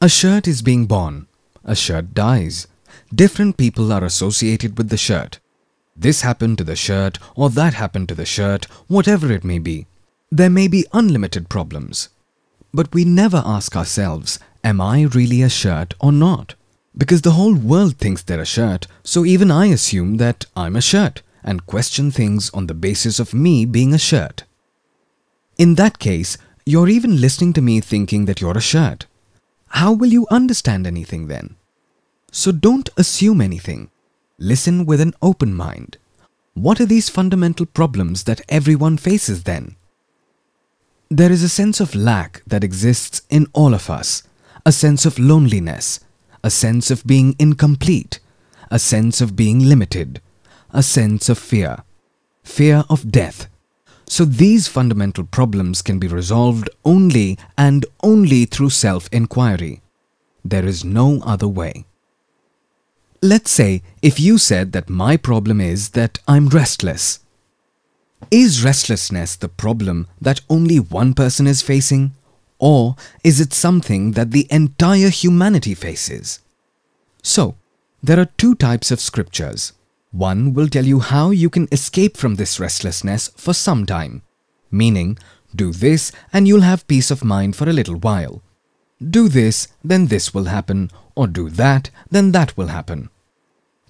[0.00, 1.28] A shirt is being born.
[1.62, 2.66] A shirt dies.
[3.14, 5.38] Different people are associated with the shirt.
[5.96, 9.86] This happened to the shirt or that happened to the shirt, whatever it may be.
[10.30, 12.08] There may be unlimited problems.
[12.72, 16.54] But we never ask ourselves, am I really a shirt or not?
[16.96, 20.80] Because the whole world thinks they're a shirt, so even I assume that I'm a
[20.80, 24.44] shirt and question things on the basis of me being a shirt.
[25.56, 29.06] In that case, you're even listening to me thinking that you're a shirt.
[29.68, 31.56] How will you understand anything then?
[32.32, 33.90] So don't assume anything.
[34.38, 35.96] Listen with an open mind.
[36.54, 39.76] What are these fundamental problems that everyone faces then?
[41.08, 44.24] There is a sense of lack that exists in all of us,
[44.66, 46.00] a sense of loneliness,
[46.42, 48.18] a sense of being incomplete,
[48.72, 50.20] a sense of being limited,
[50.70, 51.84] a sense of fear,
[52.42, 53.46] fear of death.
[54.06, 59.80] So these fundamental problems can be resolved only and only through self-inquiry.
[60.44, 61.84] There is no other way.
[63.24, 67.20] Let's say if you said that my problem is that I'm restless.
[68.30, 72.12] Is restlessness the problem that only one person is facing?
[72.58, 76.40] Or is it something that the entire humanity faces?
[77.22, 77.56] So,
[78.02, 79.72] there are two types of scriptures.
[80.10, 84.20] One will tell you how you can escape from this restlessness for some time,
[84.70, 85.16] meaning,
[85.56, 88.42] do this and you'll have peace of mind for a little while.
[89.02, 93.08] Do this, then this will happen, or do that, then that will happen.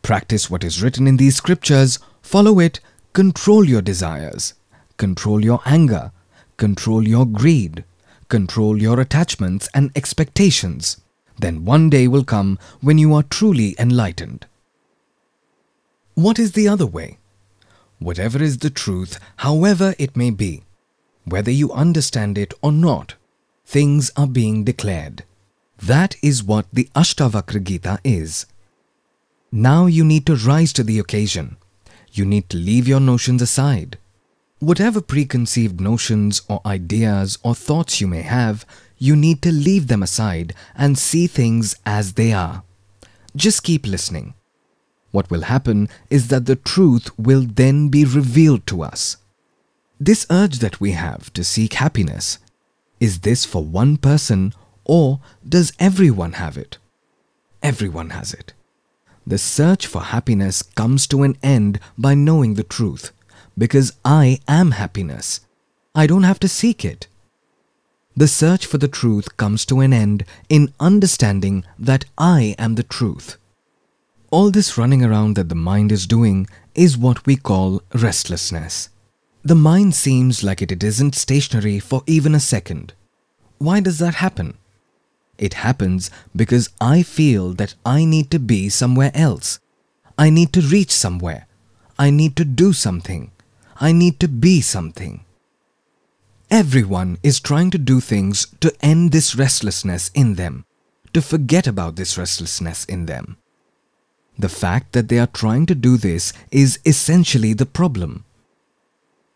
[0.04, 2.78] Practice what is written in these scriptures, follow it,
[3.14, 4.52] control your desires,
[4.98, 6.12] control your anger,
[6.58, 7.84] control your greed,
[8.28, 11.00] control your attachments and expectations.
[11.38, 14.44] Then one day will come when you are truly enlightened.
[16.12, 17.16] What is the other way?
[17.98, 20.64] Whatever is the truth, however it may be,
[21.24, 23.14] whether you understand it or not,
[23.64, 25.24] things are being declared.
[25.78, 28.44] That is what the Ashtavakra Gita is.
[29.56, 31.58] Now you need to rise to the occasion.
[32.10, 33.98] You need to leave your notions aside.
[34.58, 38.66] Whatever preconceived notions or ideas or thoughts you may have,
[38.98, 42.64] you need to leave them aside and see things as they are.
[43.36, 44.34] Just keep listening.
[45.12, 49.18] What will happen is that the truth will then be revealed to us.
[50.00, 52.40] This urge that we have to seek happiness,
[52.98, 56.78] is this for one person or does everyone have it?
[57.62, 58.52] Everyone has it.
[59.26, 63.12] The search for happiness comes to an end by knowing the truth,
[63.56, 65.40] because I am happiness.
[65.94, 67.06] I don't have to seek it.
[68.16, 72.82] The search for the truth comes to an end in understanding that I am the
[72.82, 73.38] truth.
[74.30, 78.90] All this running around that the mind is doing is what we call restlessness.
[79.42, 82.92] The mind seems like it isn't stationary for even a second.
[83.58, 84.58] Why does that happen?
[85.38, 89.58] It happens because I feel that I need to be somewhere else.
[90.16, 91.46] I need to reach somewhere.
[91.98, 93.30] I need to do something.
[93.76, 95.24] I need to be something.
[96.50, 100.64] Everyone is trying to do things to end this restlessness in them,
[101.12, 103.38] to forget about this restlessness in them.
[104.38, 108.24] The fact that they are trying to do this is essentially the problem.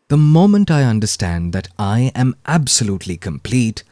[0.09, 3.85] The moment I understand that I am absolutely complete,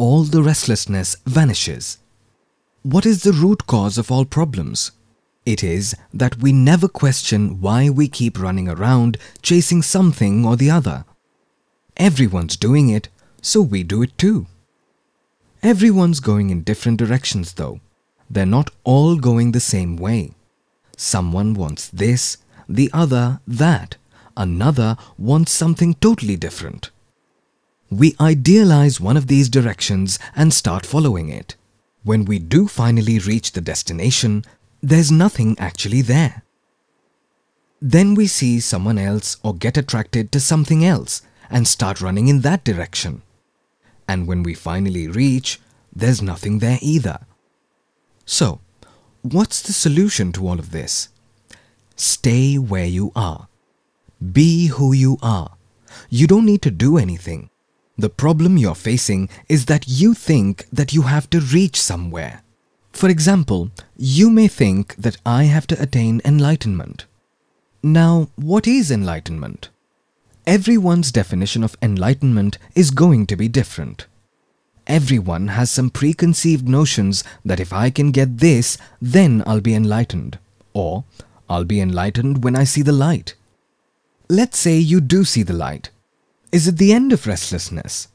[0.00, 1.98] all the restlessness vanishes.
[2.82, 4.92] What is the root cause of all problems?
[5.44, 10.70] It is that we never question why we keep running around chasing something or the
[10.70, 11.04] other.
[11.98, 13.10] Everyone's doing it,
[13.42, 14.46] so we do it too.
[15.62, 17.80] Everyone's going in different directions though.
[18.30, 20.32] They're not all going the same way.
[20.96, 23.96] Someone wants this, the other that,
[24.34, 26.90] another wants something totally different
[27.90, 31.56] we idealize one of these directions and start following it.
[32.04, 34.44] When we do finally reach the destination,
[34.80, 36.42] there's nothing actually there.
[37.82, 42.42] Then we see someone else or get attracted to something else and start running in
[42.42, 43.22] that direction.
[44.06, 45.60] And when we finally reach,
[45.94, 47.18] there's nothing there either.
[48.24, 48.60] So,
[49.22, 51.08] what's the solution to all of this?
[51.96, 53.48] Stay where you are.
[54.32, 55.56] Be who you are.
[56.08, 57.49] You don't need to do anything.
[58.00, 62.40] The problem you're facing is that you think that you have to reach somewhere.
[62.92, 67.04] For example, you may think that I have to attain enlightenment.
[67.82, 69.68] Now, what is enlightenment?
[70.46, 74.06] Everyone's definition of enlightenment is going to be different.
[74.86, 80.38] Everyone has some preconceived notions that if I can get this, then I'll be enlightened.
[80.72, 81.04] Or,
[81.50, 83.34] I'll be enlightened when I see the light.
[84.30, 85.90] Let's say you do see the light.
[86.52, 88.08] Is it the end of restlessness?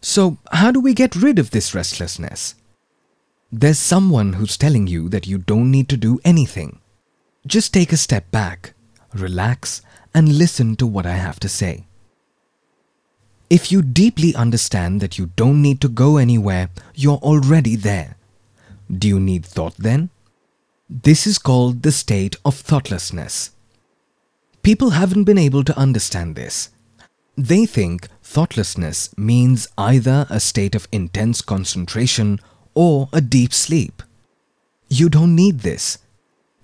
[0.00, 2.54] So, how do we get rid of this restlessness?
[3.52, 6.80] There's someone who's telling you that you don't need to do anything.
[7.46, 8.74] Just take a step back,
[9.14, 9.82] relax,
[10.14, 11.86] and listen to what I have to say.
[13.50, 18.16] If you deeply understand that you don't need to go anywhere, you're already there.
[18.90, 20.10] Do you need thought then?
[20.88, 23.50] This is called the state of thoughtlessness.
[24.62, 26.70] People haven't been able to understand this.
[27.36, 32.40] They think thoughtlessness means either a state of intense concentration
[32.74, 34.02] or a deep sleep.
[34.88, 35.98] You don't need this.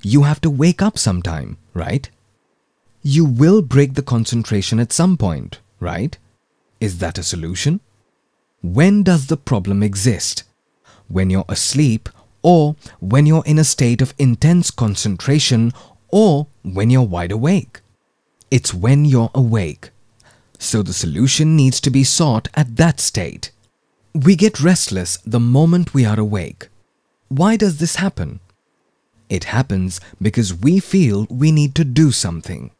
[0.02, 2.08] You have to wake up sometime, right?
[3.02, 6.16] You will break the concentration at some point, right?
[6.80, 7.80] Is that a solution?
[8.62, 10.44] When does the problem exist?
[11.08, 12.08] When you're asleep
[12.42, 15.72] or when you're in a state of intense concentration
[16.08, 17.80] or when you're wide awake?
[18.50, 19.90] It's when you're awake.
[20.62, 23.50] So the solution needs to be sought at that state.
[24.14, 26.68] We get restless the moment we are awake.
[27.26, 28.38] Why does this happen?
[29.28, 32.70] It happens because we feel we need to do something.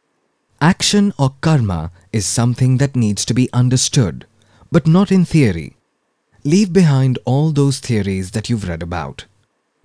[0.61, 4.25] Action or karma is something that needs to be understood,
[4.71, 5.75] but not in theory.
[6.45, 9.25] Leave behind all those theories that you've read about.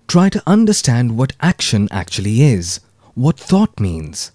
[0.06, 2.78] Try to understand what action actually is,
[3.14, 4.30] what thought means.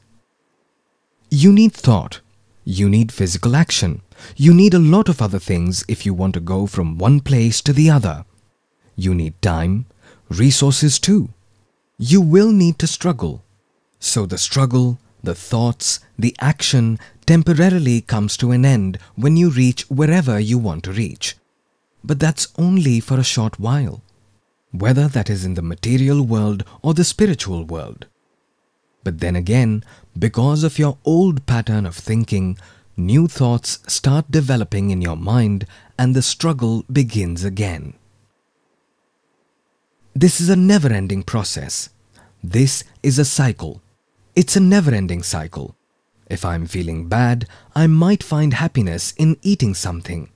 [1.29, 2.19] You need thought.
[2.65, 4.01] You need physical action.
[4.37, 7.61] You need a lot of other things if you want to go from one place
[7.61, 8.25] to the other.
[8.95, 9.85] You need time,
[10.29, 11.29] resources too.
[11.97, 13.43] You will need to struggle.
[13.99, 19.83] So the struggle, the thoughts, the action temporarily comes to an end when you reach
[19.89, 21.35] wherever you want to reach.
[22.03, 24.03] But that's only for a short while,
[24.71, 28.07] whether that is in the material world or the spiritual world.
[29.03, 29.83] But then again,
[30.17, 32.57] because of your old pattern of thinking,
[32.95, 35.65] new thoughts start developing in your mind
[35.97, 37.93] and the struggle begins again.
[40.15, 41.89] This is a never ending process.
[42.43, 43.81] This is a cycle.
[44.35, 45.75] It's a never ending cycle.
[46.29, 50.29] If I'm feeling bad, I might find happiness in eating something.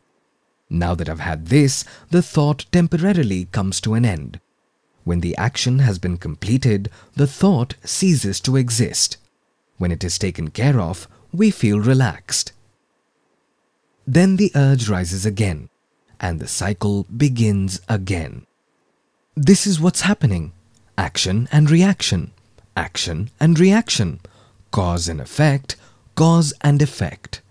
[0.70, 4.40] Now that I've had this, the thought temporarily comes to an end.
[5.04, 9.18] When the action has been completed, the thought ceases to exist.
[9.78, 12.52] When it is taken care of, we feel relaxed.
[14.06, 15.70] Then the urge rises again,
[16.20, 18.46] and the cycle begins again.
[19.36, 20.54] This is what's happening
[20.98, 22.32] action and reaction
[22.78, 24.20] action and reaction,
[24.72, 25.76] cause and effect,
[26.16, 27.42] cause and effect.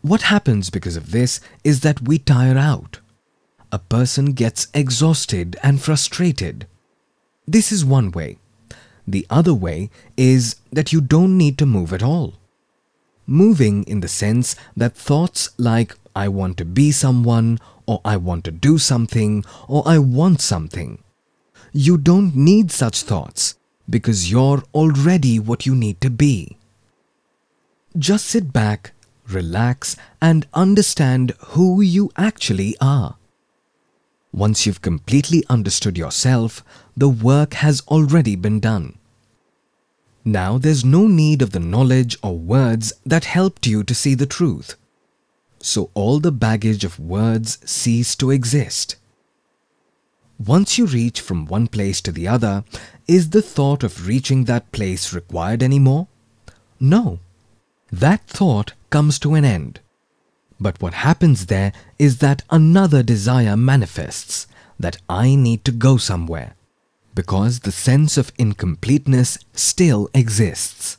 [0.00, 3.00] What happens because of this is that we tire out.
[3.70, 6.66] A person gets exhausted and frustrated.
[7.46, 8.38] This is one way.
[9.06, 12.34] The other way is that you don't need to move at all.
[13.26, 18.44] Moving in the sense that thoughts like I want to be someone, or I want
[18.44, 21.02] to do something, or I want something.
[21.72, 23.54] You don't need such thoughts
[23.88, 26.56] because you're already what you need to be.
[27.96, 28.92] Just sit back,
[29.28, 33.16] relax, and understand who you actually are.
[34.32, 36.62] Once you've completely understood yourself,
[36.96, 38.95] the work has already been done.
[40.28, 44.26] Now there's no need of the knowledge or words that helped you to see the
[44.26, 44.74] truth.
[45.60, 48.96] So all the baggage of words cease to exist.
[50.44, 52.64] Once you reach from one place to the other,
[53.06, 56.08] is the thought of reaching that place required anymore?
[56.80, 57.20] No.
[57.92, 59.78] That thought comes to an end.
[60.58, 66.55] But what happens there is that another desire manifests that I need to go somewhere
[67.16, 70.98] because the sense of incompleteness still exists.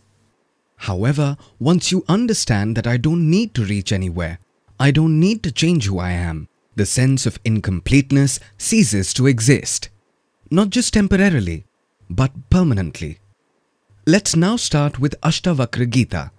[0.88, 4.40] However, once you understand that I don't need to reach anywhere,
[4.80, 9.90] I don't need to change who I am, the sense of incompleteness ceases to exist.
[10.50, 11.66] Not just temporarily,
[12.10, 13.20] but permanently.
[14.06, 16.32] Let's now start with Ashtavakra Gita.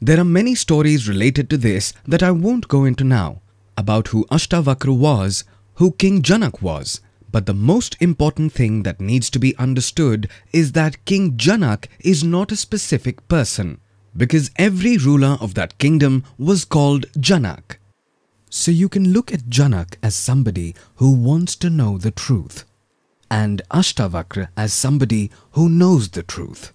[0.00, 3.42] There are many stories related to this that I won't go into now,
[3.76, 7.00] about who Ashtavakra was, who King Janak was,
[7.30, 12.22] but the most important thing that needs to be understood is that King Janak is
[12.22, 13.80] not a specific person,
[14.16, 17.76] because every ruler of that kingdom was called Janak.
[18.48, 22.64] So you can look at Janak as somebody who wants to know the truth.
[23.30, 26.72] and Ashtavakra as somebody who knows the truth.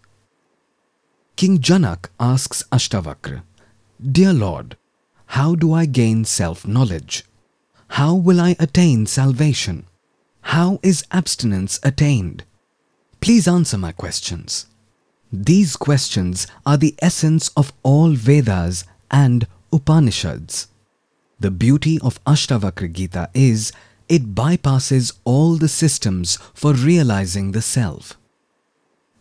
[1.36, 3.44] King Janak asks Ashtavakra,
[4.12, 4.78] Dear Lord,
[5.28, 7.24] how do I gain self-knowledge?
[7.90, 9.86] How will I attain salvation?
[10.42, 12.44] How is abstinence attained?
[13.22, 14.66] Please answer my questions.
[15.32, 20.68] These questions are the essence of all Vedas and Upanishads.
[21.40, 23.72] The beauty of Ashtavakra Gita is
[24.10, 28.18] it bypasses all the systems for realizing the self.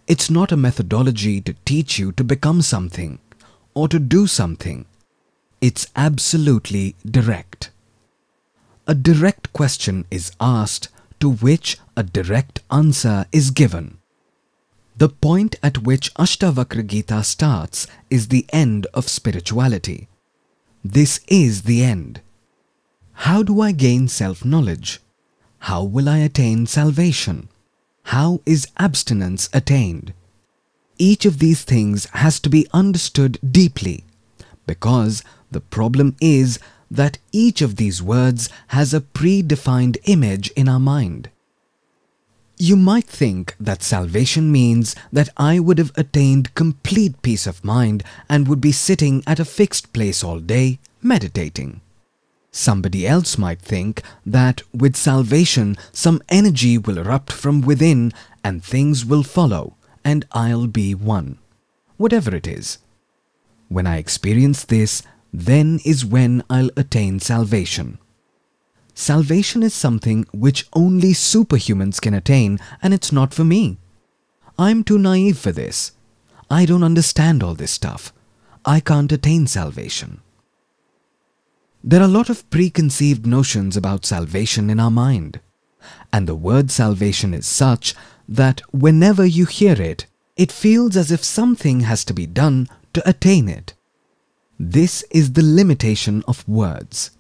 [0.09, 3.21] It's not a methodology to teach you to become something
[3.75, 4.87] or to do something.
[5.61, 7.71] It's absolutely direct.
[8.89, 10.89] A direct question is asked
[11.21, 13.99] to which a direct answer is given.
[14.97, 20.09] The point at which Ashtavakra Gita starts is the end of spirituality.
[20.85, 22.21] This is the end.
[23.13, 25.01] How do I gain self-knowledge?
[25.61, 27.49] How will I attain salvation?
[28.05, 30.15] How is abstinence attained?
[30.99, 34.05] Each of these things has to be understood deeply
[34.67, 36.59] because the problem is
[36.91, 41.31] that each of these words has a predefined image in our mind.
[42.59, 48.03] You might think that salvation means that I would have attained complete peace of mind
[48.29, 51.81] and would be sitting at a fixed place all day, meditating.
[52.53, 58.13] Somebody else might think that with salvation some energy will erupt from within
[58.43, 61.39] and things will follow and I'll be one.
[61.97, 62.79] Whatever it is.
[63.69, 65.03] When I experience this,
[65.33, 67.99] then is when I'll attain salvation.
[68.95, 73.79] Salvation is something which only superhumans can attain and it's not for me.
[74.59, 75.93] I'm too naive for this.
[76.51, 78.13] I don't understand all this stuff.
[78.65, 80.21] I can't attain salvation.
[81.83, 85.41] There are a lot of preconceived notions about salvation in our mind.
[86.13, 87.95] And the word salvation is such
[88.29, 90.07] that whenever you hear it,
[90.37, 93.75] it feels as if something has to be done to attain it.
[94.63, 97.13] This is the limitation of words.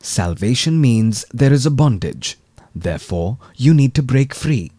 [0.00, 2.36] Salvation means there is a bondage.
[2.74, 4.72] Therefore, you need to break free.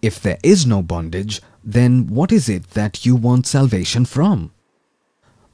[0.00, 4.50] If there is no bondage, then what is it that you want salvation from?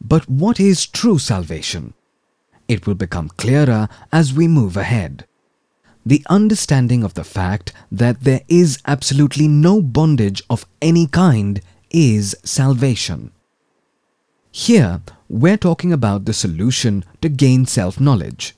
[0.01, 1.95] But what is true salvation?
[2.68, 5.26] It will become clearer as we move ahead.
[6.07, 11.61] The understanding of the fact that there is absolutely no bondage of any kind
[11.91, 13.33] is salvation.
[14.53, 15.01] Here,
[15.33, 18.55] we're talking about the solution to gain self-knowledge.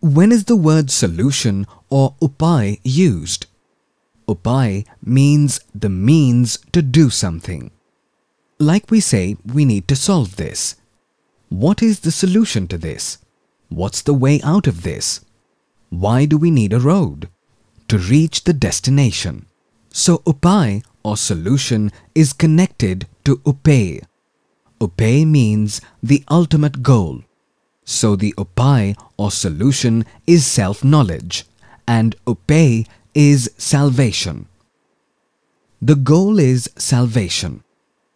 [0.00, 3.46] When is the word solution or upay used?
[4.28, 7.70] Upay means the means to do something.
[8.58, 10.74] Like we say, we need to solve this.
[11.48, 13.18] What is the solution to this?
[13.68, 15.24] What's the way out of this?
[15.90, 17.28] Why do we need a road?
[17.86, 19.46] To reach the destination.
[19.90, 24.02] So upay or solution is connected to upeya.
[24.80, 27.22] Upeya means the ultimate goal.
[27.84, 31.44] So the upay or solution is self-knowledge
[31.86, 34.48] and upeya is salvation.
[35.80, 37.62] The goal is salvation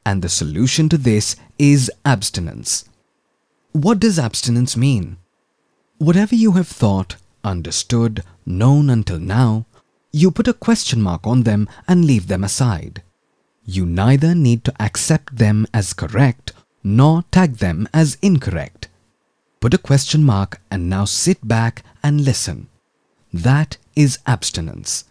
[0.04, 2.84] and the solution to this is abstinence.
[3.72, 5.18] What does abstinence mean?
[5.98, 9.66] Whatever you have thought, understood, known until now,
[10.12, 13.02] you put a question mark on them and leave them aside.
[13.72, 16.52] You neither need to accept them as correct
[16.82, 18.88] nor tag them as incorrect.
[19.60, 22.66] Put a question mark and now sit back and listen.
[23.32, 25.04] That is abstinence.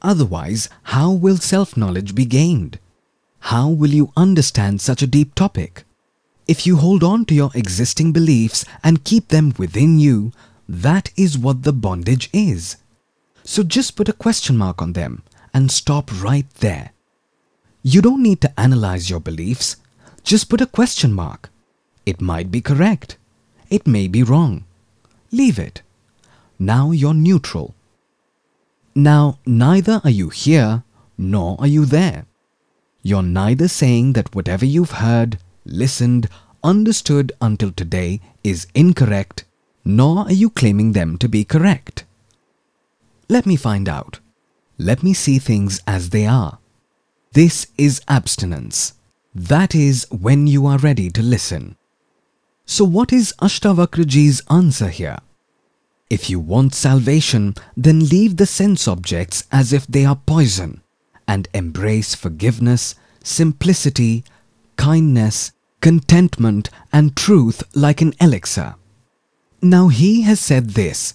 [0.00, 2.78] Otherwise, how will self-knowledge be gained?
[3.40, 5.84] How will you understand such a deep topic?
[6.48, 10.32] If you hold on to your existing beliefs and keep them within you,
[10.66, 12.78] that is what the bondage is.
[13.44, 15.22] So just put a question mark on them
[15.52, 16.92] and stop right there.
[17.82, 19.76] You don't need to analyze your beliefs.
[20.22, 21.50] Just put a question mark.
[22.04, 23.16] It might be correct.
[23.70, 24.64] It may be wrong.
[25.32, 25.82] Leave it.
[26.58, 27.74] Now you're neutral.
[28.94, 30.82] Now neither are you here
[31.16, 32.26] nor are you there.
[33.02, 36.28] You're neither saying that whatever you've heard, listened,
[36.62, 39.44] understood until today is incorrect,
[39.84, 42.04] nor are you claiming them to be correct.
[43.28, 44.20] Let me find out.
[44.76, 46.59] Let me see things as they are.
[47.32, 48.94] This is abstinence.
[49.34, 51.76] That is when you are ready to listen.
[52.66, 55.18] So what is Ashtavakraji's answer here?
[56.08, 60.82] If you want salvation, then leave the sense objects as if they are poison
[61.28, 64.24] and embrace forgiveness, simplicity,
[64.76, 68.74] kindness, contentment and truth like an elixir.
[69.62, 71.14] Now he has said this,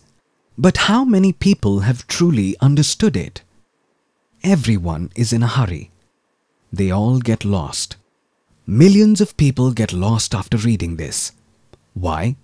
[0.58, 3.42] but how many people have truly understood it?
[4.46, 5.92] everyone is in a hurry.
[6.76, 7.96] They all get lost.
[8.68, 11.32] Millions of people get lost after reading this.
[11.94, 12.36] Why?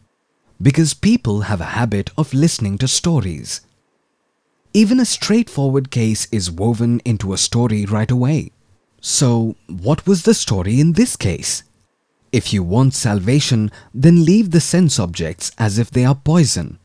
[0.62, 3.60] Because people have a habit of listening to stories.
[4.74, 8.52] Even a straightforward case is woven into a story right away.
[9.02, 11.64] So, what was the story in this case?
[12.32, 16.80] If you want salvation, then leave the sense objects as if they are poison.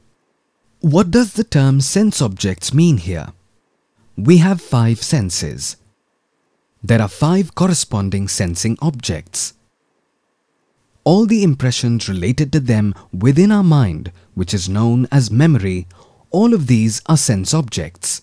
[0.81, 3.29] What does the term sense objects mean here?
[4.17, 5.77] We have five senses.
[6.87, 9.55] There are five corresponding sensing objects.
[11.03, 15.89] All the impressions related to them within our mind, which is known as memory,
[16.31, 18.23] all of these are sense objects.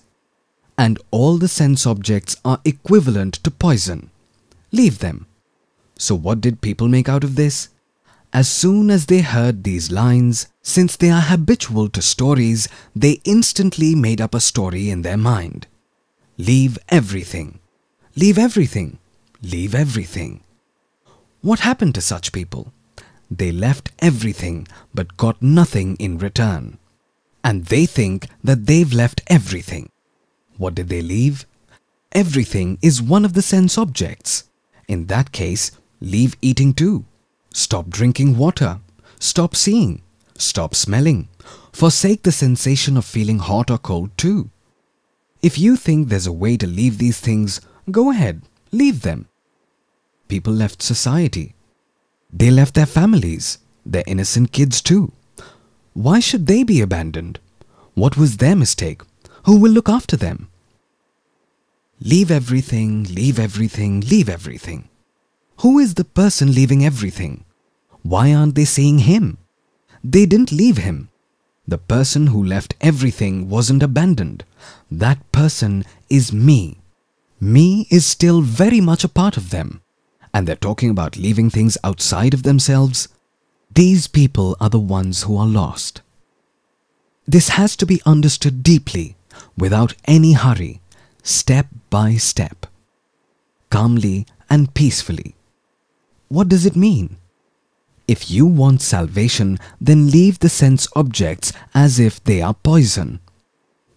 [0.78, 4.09] And all the sense objects are equivalent to poison.
[4.72, 5.26] Leave them.
[5.97, 7.68] So what did people make out of this?
[8.32, 13.93] As soon as they heard these lines, since they are habitual to stories, they instantly
[13.93, 15.68] made up a story in their mind.
[16.38, 17.59] Leave everything.
[18.16, 18.99] Leave everything.
[19.41, 20.41] Leave everything.
[21.41, 22.72] What happened to such people?
[23.32, 26.78] They left everything but got nothing in return.
[27.43, 29.89] And they think that they've left everything.
[30.57, 31.47] What did they leave?
[32.11, 34.43] Everything is one of the sense objects.
[34.88, 37.05] In that case, leave eating too.
[37.51, 38.80] Stop drinking water.
[39.20, 40.03] Stop seeing.
[40.38, 41.30] Stop smelling.
[41.72, 44.51] Forsake the sensation of feeling hot or cold too.
[45.41, 47.59] If you think there's a way to leave these things,
[47.91, 49.27] go ahead, leave them.
[50.27, 51.55] People left society.
[52.31, 55.11] They left their families, their innocent kids too.
[55.93, 57.39] Why should they be abandoned?
[57.93, 59.01] What was their mistake?
[59.45, 60.49] Who will look after them?
[61.99, 64.89] Leave everything, leave everything, leave everything.
[65.57, 67.45] Who is the person leaving everything?
[68.01, 69.38] Why aren't they seeing him?
[70.03, 71.09] They didn't leave him.
[71.65, 74.43] The person who left everything wasn't abandoned.
[74.91, 76.79] That person is me.
[77.44, 79.82] Me is still very much a part of them.
[80.34, 83.10] And they're talking about leaving things outside of themselves.
[83.76, 86.02] These people are the ones who are lost.
[87.28, 89.18] This has to be understood deeply,
[89.58, 90.80] without any hurry,
[91.22, 92.66] step by step,
[93.70, 95.36] calmly and peacefully.
[96.30, 97.18] What does it mean?
[98.08, 103.20] If you want salvation, then leave the sense objects as if they are poison.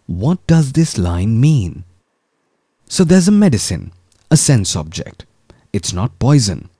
[0.07, 1.85] What does this line mean?
[2.89, 3.93] So there's a medicine,
[4.31, 5.27] a sense object.
[5.73, 6.71] It's not poison.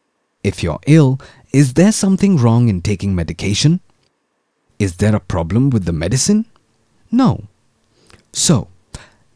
[0.43, 1.21] If you're ill,
[1.53, 3.81] is there something wrong in taking medication?
[4.79, 6.47] Is there a problem with the medicine?
[7.11, 7.45] No.
[8.33, 8.69] So,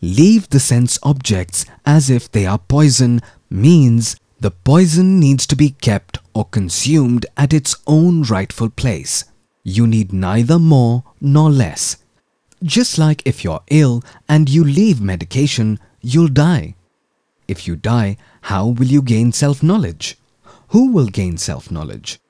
[0.00, 5.70] leave the sense objects as if they are poison means the poison needs to be
[5.70, 9.24] kept or consumed at its own rightful place.
[9.64, 11.96] You need neither more nor less.
[12.62, 16.74] Just like if you're ill and you leave medication, you'll die.
[17.48, 20.16] If you die, how will you gain self-knowledge?
[20.68, 22.20] Who will gain self-knowledge?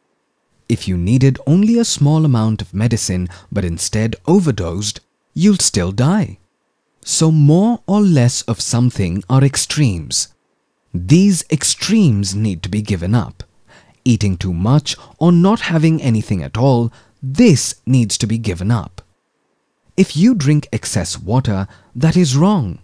[0.69, 5.01] If you needed only a small amount of medicine but instead overdosed,
[5.35, 6.39] you'll still die.
[7.05, 10.29] So more or less of something are extremes.
[10.95, 13.43] These extremes need to be given up.
[14.05, 16.93] Eating too much or not having anything at all,
[17.23, 19.03] this needs to be given up.
[19.97, 22.79] If you drink excess water, that is wrong.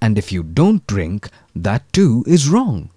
[0.00, 2.90] And if you don't drink, that too is wrong.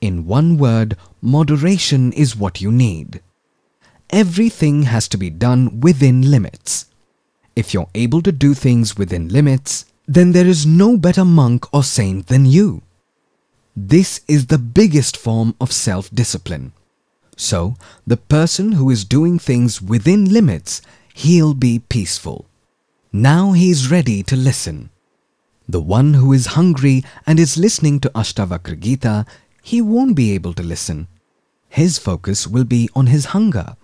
[0.00, 3.20] In one word, moderation is what you need.
[4.10, 6.86] Everything has to be done within limits.
[7.54, 11.84] If you're able to do things within limits, then there is no better monk or
[11.84, 12.82] saint than you.
[13.76, 16.72] This is the biggest form of self-discipline.
[17.36, 17.76] So,
[18.06, 20.82] the person who is doing things within limits,
[21.14, 22.46] he'll be peaceful.
[23.12, 24.90] Now he's ready to listen.
[25.72, 29.24] The one who is hungry and is listening to Ashtavakra Gita,
[29.62, 31.08] he won't be able to listen.
[31.70, 33.76] His focus will be on his hunger.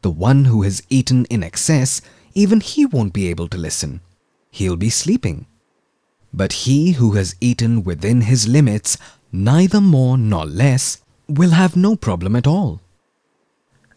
[0.00, 2.00] The one who has eaten in excess,
[2.32, 4.00] even he won't be able to listen.
[4.50, 5.44] He'll be sleeping.
[6.32, 8.96] But he who has eaten within his limits,
[9.30, 12.80] neither more nor less, will have no problem at all.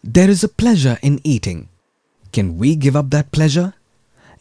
[0.04, 1.70] There is a pleasure in eating.
[2.32, 3.72] Can we give up that pleasure?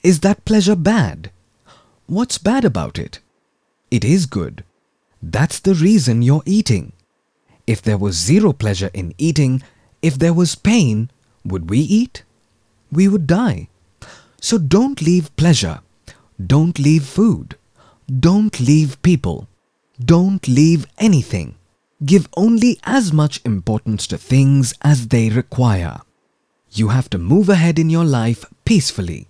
[0.04, 1.32] Is that pleasure bad?
[2.08, 3.20] What's bad about it?
[3.90, 4.64] It is good.
[5.24, 6.94] That's the reason you're eating.
[7.66, 9.64] If there was zero pleasure in eating,
[10.04, 11.10] if there was pain,
[11.44, 12.24] would we eat?
[12.92, 13.70] We would die.
[14.40, 15.80] So don't leave pleasure.
[16.46, 17.58] Don't leave food.
[18.08, 19.48] Don't leave people.
[20.04, 21.56] Don't leave anything.
[22.06, 26.02] Give only as much importance to things as they require.
[26.70, 29.28] You have to move ahead in your life peacefully.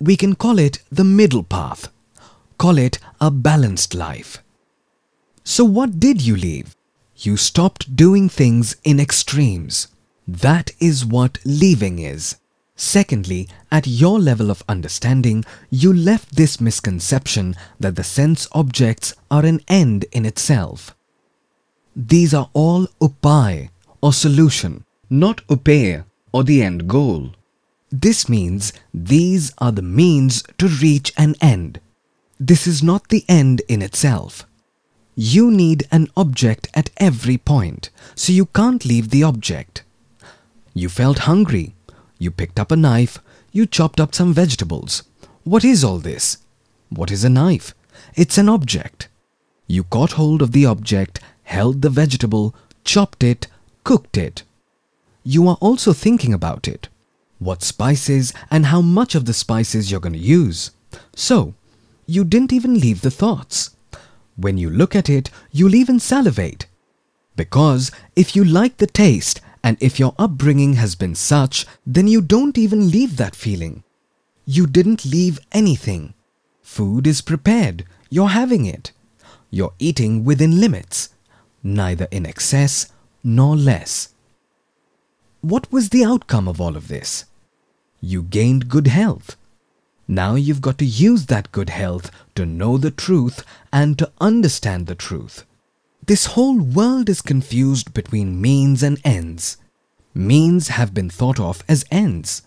[0.00, 1.88] We can call it the middle path.
[2.60, 4.42] Call it a balanced life.
[5.44, 6.76] So what did you leave?
[7.16, 9.88] You stopped doing things in extremes.
[10.28, 12.36] That is what leaving is.
[12.76, 19.46] Secondly, at your level of understanding, you left this misconception that the sense objects are
[19.46, 20.94] an end in itself.
[21.96, 23.70] These are all upay
[24.02, 27.30] or solution, not upeya or the end goal.
[27.90, 31.80] This means these are the means to reach an end.
[32.42, 34.46] This is not the end in itself.
[35.14, 39.84] You need an object at every point, so you can't leave the object.
[40.72, 41.74] You felt hungry,
[42.18, 43.18] you picked up a knife,
[43.52, 45.02] you chopped up some vegetables.
[45.44, 46.38] What is all this?
[46.88, 47.74] What is a knife?
[48.14, 49.08] It's an object.
[49.66, 53.48] You caught hold of the object, held the vegetable, chopped it,
[53.84, 54.44] cooked it.
[55.24, 56.88] You are also thinking about it.
[57.38, 60.70] What spices and how much of the spices you're going to use.
[61.14, 61.52] So,
[62.10, 63.70] you didn't even leave the thoughts.
[64.36, 66.66] When you look at it, you'll even salivate.
[67.36, 72.20] Because if you like the taste and if your upbringing has been such, then you
[72.20, 73.84] don't even leave that feeling.
[74.44, 76.14] You didn't leave anything.
[76.62, 77.84] Food is prepared.
[78.08, 78.90] You're having it.
[79.50, 81.10] You're eating within limits,
[81.62, 82.90] neither in excess
[83.22, 84.08] nor less.
[85.42, 87.26] What was the outcome of all of this?
[88.00, 89.36] You gained good health.
[90.10, 94.88] Now you've got to use that good health to know the truth and to understand
[94.88, 95.44] the truth.
[96.04, 99.56] This whole world is confused between means and ends.
[100.12, 102.42] Means have been thought of as ends.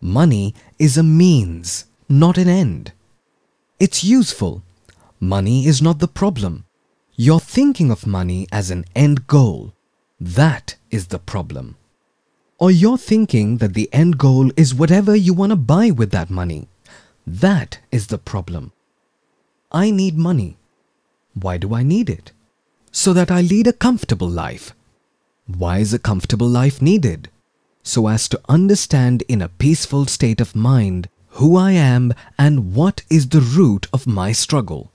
[0.00, 2.92] Money is a means, not an end.
[3.78, 4.62] It's useful.
[5.20, 6.64] Money is not the problem.
[7.14, 9.74] You're thinking of money as an end goal.
[10.18, 11.76] That is the problem.
[12.58, 16.30] Or you're thinking that the end goal is whatever you want to buy with that
[16.30, 16.68] money.
[17.26, 18.72] That is the problem.
[19.70, 20.56] I need money.
[21.34, 22.32] Why do I need it?
[22.92, 24.74] so that I lead a comfortable life.
[25.46, 27.30] Why is a comfortable life needed?
[27.82, 33.02] So as to understand in a peaceful state of mind who I am and what
[33.10, 34.92] is the root of my struggle.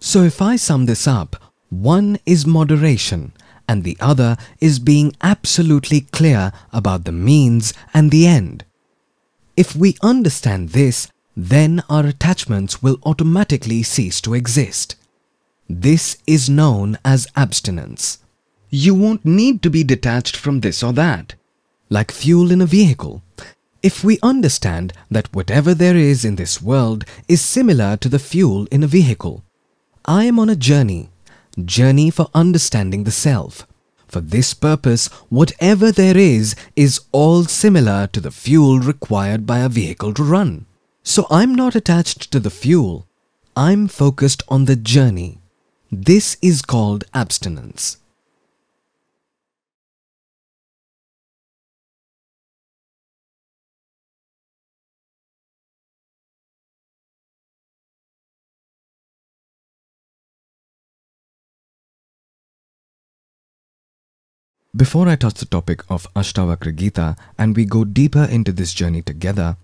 [0.00, 1.36] So if I sum this up,
[1.68, 3.32] one is moderation
[3.68, 8.64] and the other is being absolutely clear about the means and the end.
[9.56, 14.96] If we understand this, then our attachments will automatically cease to exist.
[15.68, 18.18] This is known as abstinence.
[18.70, 21.34] You won't need to be detached from this or that.
[21.88, 23.22] Like fuel in a vehicle.
[23.82, 28.66] If we understand that whatever there is in this world is similar to the fuel
[28.70, 29.42] in a vehicle,
[30.04, 31.08] I am on a journey,
[31.64, 33.66] journey for understanding the self.
[34.10, 39.68] For this purpose, whatever there is is all similar to the fuel required by a
[39.68, 40.66] vehicle to run.
[41.04, 43.06] So I'm not attached to the fuel.
[43.54, 45.38] I'm focused on the journey.
[45.92, 47.98] This is called abstinence.
[64.76, 69.02] Before I touch the topic of Ashtavakra Gita and we go deeper into this journey
[69.02, 69.56] together,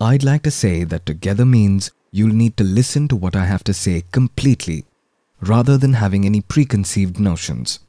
[0.00, 3.62] I'd like to say that together means you'll need to listen to what I have
[3.64, 4.86] to say completely
[5.42, 7.80] rather than having any preconceived notions.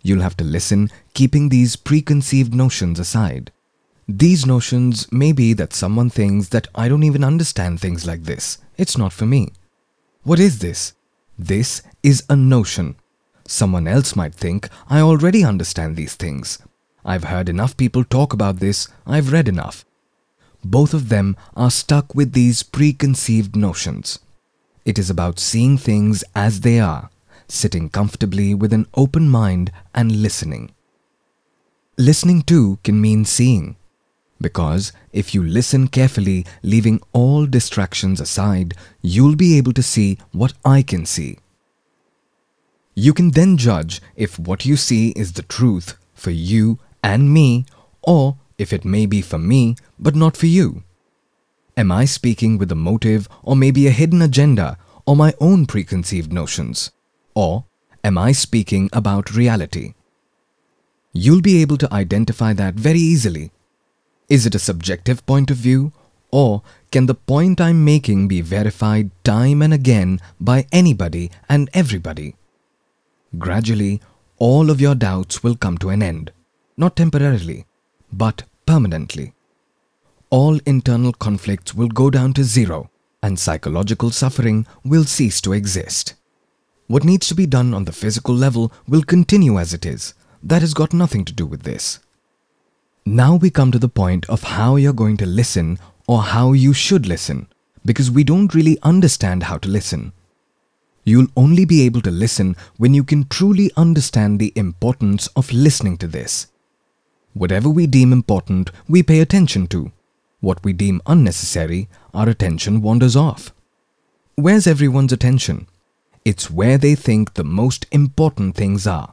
[0.00, 3.52] You'll have to listen, keeping these preconceived notions aside.
[4.08, 8.56] These notions may be that someone thinks that I don't even understand things like this.
[8.78, 9.52] It's not for me.
[10.22, 10.94] What is this?
[11.38, 12.96] This is a notion.
[13.50, 16.58] Someone else might think I already understand these things.
[17.04, 19.84] I've heard enough people talk about this, I've read enough.
[20.64, 24.20] Both of them are stuck with these preconceived notions.
[24.84, 27.10] It is about seeing things as they are,
[27.48, 30.70] sitting comfortably with an open mind and listening.
[31.98, 33.74] Listening too can mean seeing,
[34.40, 40.52] because if you listen carefully, leaving all distractions aside, you'll be able to see what
[40.64, 41.38] I can see.
[42.94, 47.64] You can then judge if what you see is the truth for you and me,
[48.02, 50.82] or if it may be for me but not for you.
[51.76, 54.76] Am I speaking with a motive or maybe a hidden agenda
[55.06, 56.90] or my own preconceived notions?
[57.34, 57.64] Or
[58.04, 59.94] am I speaking about reality?
[61.12, 63.50] You'll be able to identify that very easily.
[64.28, 65.92] Is it a subjective point of view
[66.30, 72.34] or can the point I'm making be verified time and again by anybody and everybody?
[73.38, 74.00] Gradually,
[74.38, 76.32] all of your doubts will come to an end,
[76.76, 77.66] not temporarily,
[78.12, 79.34] but permanently
[80.30, 82.88] all internal conflicts will go down to zero.
[83.22, 86.14] and psychological suffering will cease to exist.
[86.86, 90.14] What needs to be done on the physical level will continue as it is.
[90.42, 91.98] That has got nothing to do with this.
[93.04, 96.72] Now we come to the point of how you're going to listen or how you
[96.72, 97.46] should listen
[97.84, 100.14] because we don't really understand how to listen.
[101.10, 105.96] You'll only be able to listen when you can truly understand the importance of listening
[105.98, 106.46] to this.
[107.32, 109.90] Whatever we deem important, we pay attention to.
[110.38, 113.52] What we deem unnecessary, our attention wanders off.
[114.36, 115.66] Where's everyone's attention?
[116.24, 119.12] It's where they think the most important things are.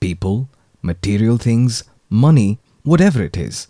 [0.00, 0.48] People,
[0.82, 3.68] material things, money, whatever it is.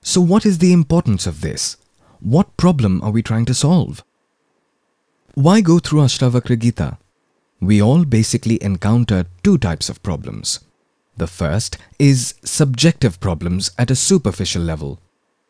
[0.00, 1.76] So what is the importance of this?
[2.20, 4.02] What problem are we trying to solve?
[5.38, 6.96] Why go through Ashtavakra Gita?
[7.60, 10.60] We all basically encounter two types of problems.
[11.18, 14.98] The first is subjective problems at a superficial level,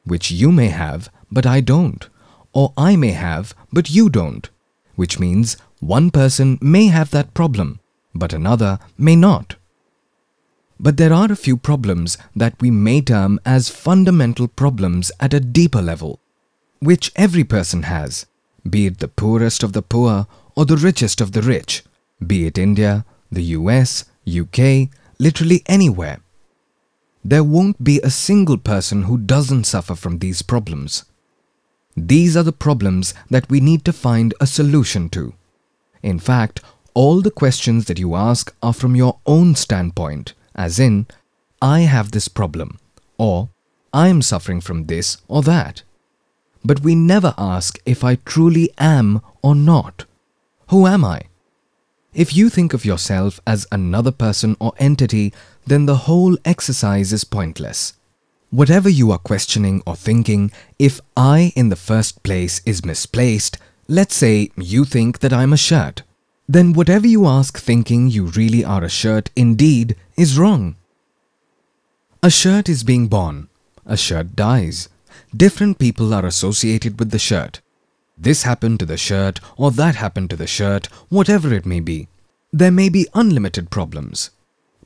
[0.02, 2.04] which you may have but I don't,
[2.52, 4.50] or I may have but you don't,
[4.96, 7.78] which means one person may have that problem
[8.12, 9.54] but another may not.
[10.80, 15.38] But there are a few problems that we may term as fundamental problems at a
[15.38, 16.18] deeper level,
[16.80, 18.26] which every person has,
[18.70, 21.84] be it the poorest of the poor or the richest of the rich,
[22.26, 24.88] be it India, the US, UK,
[25.18, 26.20] literally anywhere.
[27.24, 31.04] There won't be a single person who doesn't suffer from these problems.
[31.96, 35.34] These are the problems that we need to find a solution to.
[36.02, 36.60] In fact,
[36.94, 41.06] all the questions that you ask are from your own standpoint, as in,
[41.60, 42.78] I have this problem,
[43.18, 43.48] or
[43.92, 45.82] I am suffering from this or that.
[46.66, 50.04] But we never ask if I truly am or not.
[50.70, 51.22] Who am I?
[52.12, 55.32] If you think of yourself as another person or entity,
[55.64, 57.92] then the whole exercise is pointless.
[58.50, 64.16] Whatever you are questioning or thinking, if I in the first place is misplaced, let's
[64.16, 66.02] say you think that I'm a shirt,
[66.48, 70.74] then whatever you ask thinking you really are a shirt indeed is wrong.
[72.24, 73.48] A shirt is being born.
[73.84, 74.88] A shirt dies.
[75.36, 77.60] Different people are associated with the shirt.
[78.16, 82.08] This happened to the shirt or that happened to the shirt, whatever it may be.
[82.52, 84.30] There may be unlimited problems.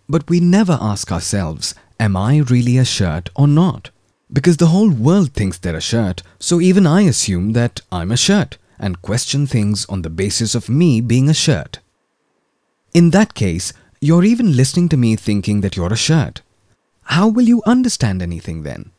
[0.08, 3.90] But we never ask ourselves, am I really a shirt or not?
[4.32, 8.16] Because the whole world thinks they're a shirt, so even I assume that I'm a
[8.16, 11.78] shirt and question things on the basis of me being a shirt.
[12.94, 16.40] In that case, you're even listening to me thinking that you're a shirt.
[17.02, 18.90] How will you understand anything then?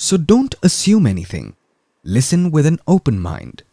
[0.00, 1.56] So don't assume anything.
[2.04, 3.64] Listen with an open mind.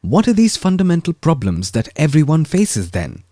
[0.00, 3.24] What are these fundamental problems that everyone faces then?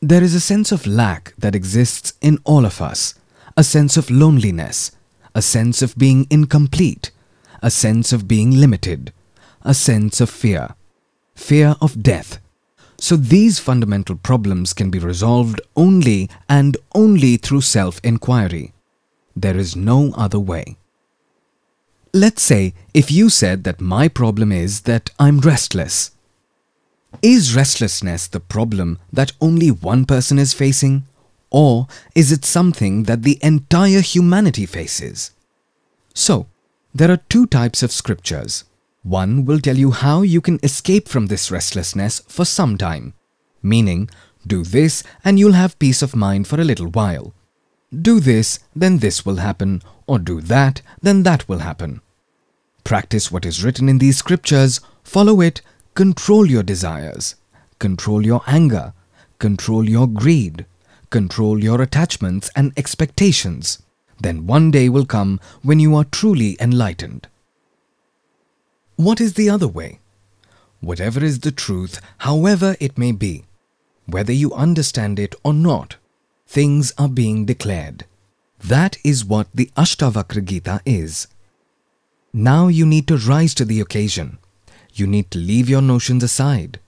[0.00, 3.14] There is a sense of lack that exists in all of us,
[3.56, 4.92] a sense of loneliness,
[5.34, 7.10] a sense of being incomplete,
[7.60, 9.12] a sense of being limited,
[9.62, 10.76] a sense of fear,
[11.34, 12.38] fear of death.
[12.98, 18.72] So these fundamental problems can be resolved only and only through self-inquiry.
[19.34, 20.76] There is no other way.
[22.16, 26.12] Let's say if you said that my problem is that I'm restless.
[27.20, 31.04] Is restlessness the problem that only one person is facing?
[31.50, 35.32] Or is it something that the entire humanity faces?
[36.14, 36.46] So,
[36.94, 38.64] there are two types of scriptures.
[39.02, 43.12] One will tell you how you can escape from this restlessness for some time,
[43.62, 44.08] meaning,
[44.46, 47.34] do this and you'll have peace of mind for a little while.
[47.92, 52.00] Do this, then this will happen, or do that, then that will happen.
[52.86, 55.60] Practice what is written in these scriptures, follow it,
[55.94, 57.34] control your desires,
[57.80, 58.92] control your anger,
[59.40, 60.66] control your greed,
[61.10, 63.82] control your attachments and expectations.
[64.20, 67.26] Then one day will come when you are truly enlightened.
[68.94, 69.98] What is the other way?
[70.78, 73.46] Whatever is the truth, however it may be,
[74.06, 75.96] whether you understand it or not,
[76.46, 78.04] things are being declared.
[78.60, 81.26] That is what the Ashtavakra Gita is.
[82.36, 84.38] Now you need to rise to the occasion.
[84.92, 86.78] You need to leave your notions aside.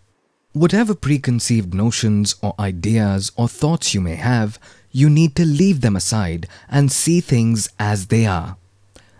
[0.53, 4.59] Whatever preconceived notions or ideas or thoughts you may have,
[4.93, 8.57] you need to leave them aside and see things as they are.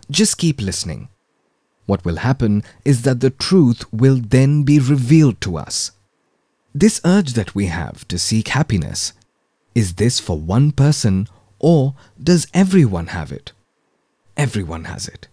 [0.09, 1.09] Just keep listening
[1.89, 5.91] what will happen is that the truth will then be revealed to us.
[6.73, 9.13] This urge that we have to seek happiness,
[9.73, 11.27] is this for one person
[11.57, 13.53] or does everyone have it?
[14.37, 15.28] Everyone has it.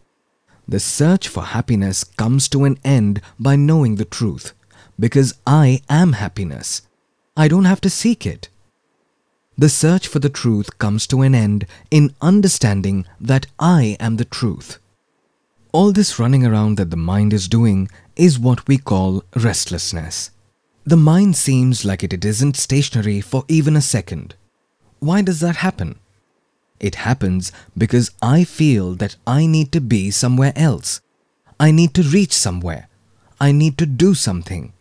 [0.68, 4.52] The search for happiness comes to an end by knowing the truth,
[4.98, 6.82] because I am happiness.
[7.36, 8.48] I don't have to seek it.
[9.56, 14.24] The search for the truth comes to an end in understanding that I am the
[14.24, 14.78] truth.
[15.72, 20.30] All this running around that the mind is doing is what we call restlessness.
[20.84, 24.34] The mind seems like it isn't stationary for even a second.
[24.98, 25.98] Why does that happen?
[26.78, 31.00] It happens because I feel that I need to be somewhere else.
[31.58, 32.88] I need to reach somewhere.
[33.40, 34.72] I need to do something.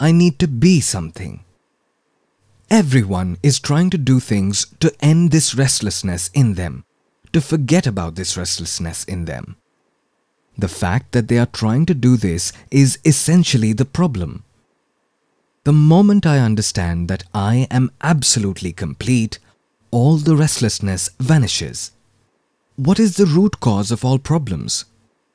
[0.00, 1.44] I need to be something.
[2.70, 6.84] Everyone is trying to do things to end this restlessness in them,
[7.32, 9.56] to forget about this restlessness in them.
[10.56, 14.44] The fact that they are trying to do this is essentially the problem.
[15.64, 19.38] The moment I understand that I am absolutely complete,
[19.94, 21.92] all the restlessness vanishes.
[22.74, 24.86] What is the root cause of all problems?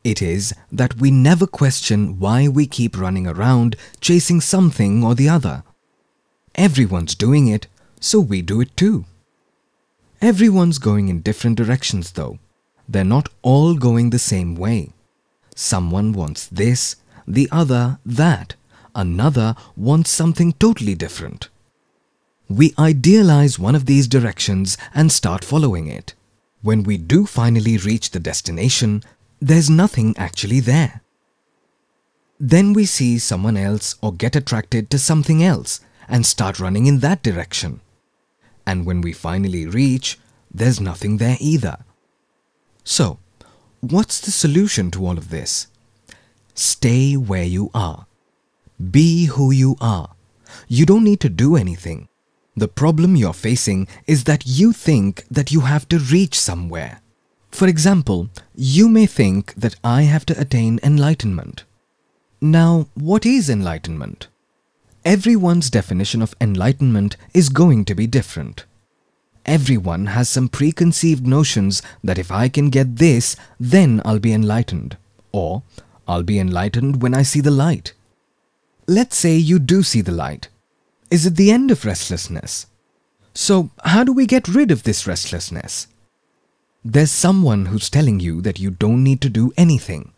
[0.04, 5.30] It is that we never question why we keep running around chasing something or the
[5.30, 5.64] other.
[6.56, 7.68] Everyone's doing it,
[8.02, 9.06] so we do it too.
[10.22, 12.38] Everyone's going in different directions though.
[12.86, 14.90] They're not all going the same way.
[15.56, 18.56] Someone wants this, the other that,
[18.94, 21.48] another wants something totally different
[22.50, 26.16] we idealize one of these directions and start following it.
[26.64, 29.04] When we do finally reach the destination,
[29.40, 31.02] there's nothing actually there.
[32.40, 37.00] Then we see someone else or get attracted to something else and start running in
[37.00, 37.82] that direction.
[38.66, 40.18] And when we finally reach,
[40.52, 41.78] there's nothing there either.
[42.84, 43.20] So,
[43.80, 45.68] what's the solution to all of this?
[46.56, 48.08] Stay where you are.
[48.92, 50.16] Be who you are.
[50.68, 52.10] You don't need to do anything.
[52.60, 57.00] The problem you're facing is that you think that you have to reach somewhere.
[57.52, 61.64] For example, you may think that I have to attain enlightenment.
[62.42, 64.28] Now, what is enlightenment?
[65.06, 68.66] Everyone's definition of enlightenment is going to be different.
[69.46, 74.98] Everyone has some preconceived notions that if I can get this, then I'll be enlightened.
[75.32, 75.64] Or,
[76.10, 77.94] I'll be enlightened when I see the light.
[78.86, 80.50] Let's say you do see the light
[81.12, 82.68] is it the end of restlessness?
[83.34, 85.88] So, how do we get rid of this restlessness?
[86.84, 90.14] There's someone who's telling you that you don't need to do anything.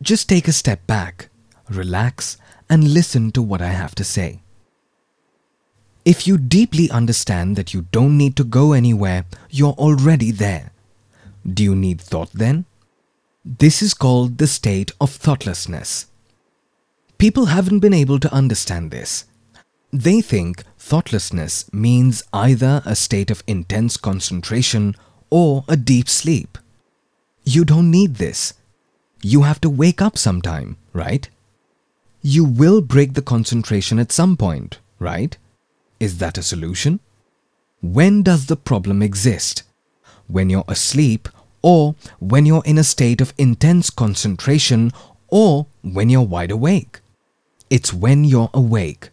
[0.00, 1.28] Just take a step back,
[1.68, 4.40] relax, and listen to what I have to say.
[6.04, 10.72] If you deeply understand that you don't need to go anywhere, you're already there.
[11.46, 12.64] Do you need thought then?
[13.44, 16.06] This is called the state of thoughtlessness.
[17.18, 19.26] People haven't been able to understand this
[19.92, 24.96] they think thoughtlessness means either a state of intense concentration
[25.28, 26.56] or a deep sleep.
[27.44, 28.54] You don't need this.
[29.22, 31.28] You have to wake up sometime, right?
[32.22, 35.36] You will break the concentration at some point, right?
[36.00, 37.00] Is that a solution?
[37.82, 39.62] When does the problem exist?
[40.26, 41.28] When you're asleep
[41.60, 44.92] or when you're in a state of intense concentration
[45.28, 47.00] or when you're wide awake?
[47.68, 49.10] It's when you're awake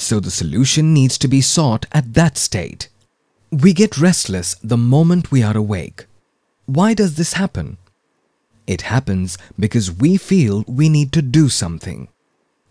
[0.00, 2.88] so the solution needs to be sought at that state.
[3.50, 6.06] We get restless the moment we are awake.
[6.66, 7.76] Why does this happen?
[8.66, 12.08] It happens because we feel we need to do something.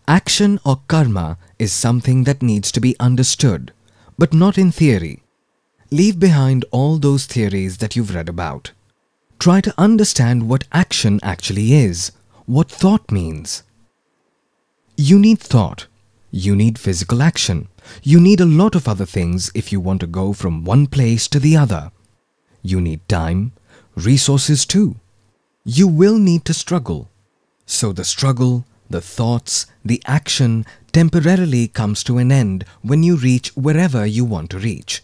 [0.08, 3.72] Action or karma is something that needs to be understood,
[4.18, 5.22] but not in theory.
[5.90, 8.72] Leave behind all those theories that you've read about.
[9.38, 12.12] Try to understand what action actually is,
[12.46, 13.62] what thought means.
[14.96, 15.86] You need thought
[16.30, 17.68] you need physical action.
[18.02, 21.26] You need a lot of other things if you want to go from one place
[21.28, 21.90] to the other.
[22.62, 23.52] You need time,
[23.96, 24.96] resources too.
[25.64, 27.10] You will need to struggle.
[27.66, 33.48] So the struggle, the thoughts, the action temporarily comes to an end when you reach
[33.56, 35.02] wherever you want to reach.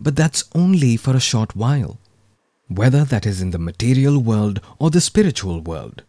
[0.00, 1.98] But that's only for a short while.
[2.68, 6.04] Whether that is in the material world or the spiritual world.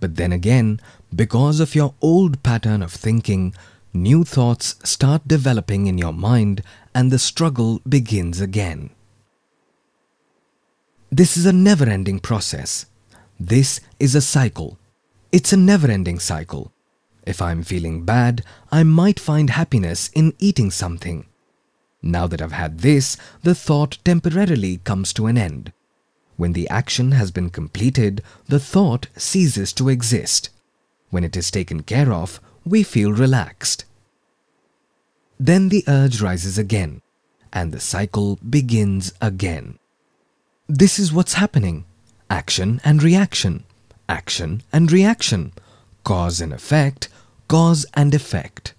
[0.00, 0.80] But then again,
[1.14, 3.54] because of your old pattern of thinking,
[3.92, 6.62] new thoughts start developing in your mind
[6.94, 8.90] and the struggle begins again.
[11.12, 12.86] This is a never ending process.
[13.38, 14.78] This is a cycle.
[15.32, 16.72] It's a never ending cycle.
[17.26, 18.42] If I'm feeling bad,
[18.72, 21.26] I might find happiness in eating something.
[22.02, 25.72] Now that I've had this, the thought temporarily comes to an end.
[26.40, 30.48] When the action has been completed, the thought ceases to exist.
[31.10, 33.84] When it is taken care of, we feel relaxed.
[35.38, 37.02] Then the urge rises again,
[37.52, 39.78] and the cycle begins again.
[40.66, 41.84] This is what's happening.
[42.30, 43.64] Action and reaction,
[44.08, 45.52] action and reaction,
[46.04, 47.10] cause and effect,
[47.48, 48.72] cause and effect.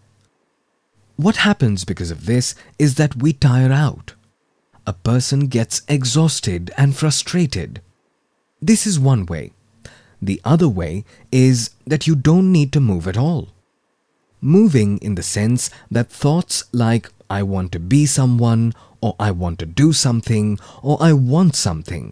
[1.16, 4.16] What happens because of this is that we tire out
[4.92, 7.80] a person gets exhausted and frustrated.
[8.62, 9.54] This is one way.
[10.22, 13.44] The other way is that you don't need to move at all.
[14.42, 19.60] Moving in the sense that thoughts like I want to be someone, or I want
[19.60, 22.12] to do something, or I want something.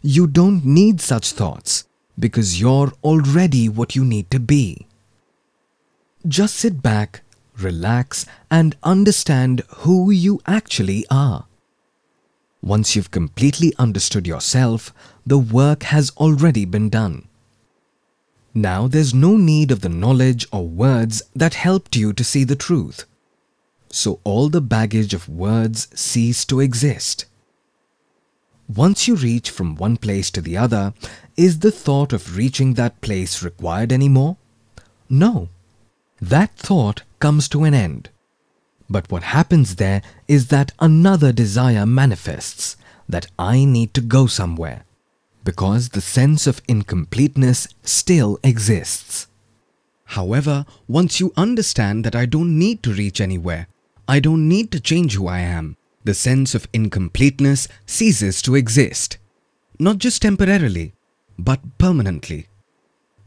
[0.00, 4.86] You don't need such thoughts because you're already what you need to be.
[6.38, 7.22] Just sit back,
[7.58, 11.46] relax, and understand who you actually are.
[12.66, 14.92] Once you've completely understood yourself,
[15.24, 17.28] the work has already been done.
[18.54, 22.56] Now there's no need of the knowledge or words that helped you to see the
[22.56, 23.04] truth.
[23.88, 27.26] So all the baggage of words cease to exist.
[28.68, 30.92] Once you reach from one place to the other,
[31.36, 34.38] is the thought of reaching that place required anymore?
[35.08, 35.50] No.
[36.20, 38.10] That thought comes to an end.
[38.88, 42.76] But what happens there is that another desire manifests
[43.08, 44.84] that I need to go somewhere
[45.46, 49.28] because the sense of incompleteness still exists.
[50.06, 53.68] However, once you understand that I don't need to reach anywhere,
[54.08, 59.18] I don't need to change who I am, the sense of incompleteness ceases to exist.
[59.78, 60.94] Not just temporarily,
[61.38, 62.48] but permanently.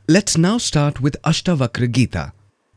[0.08, 2.34] Let's now start with Ashtavakra Gita,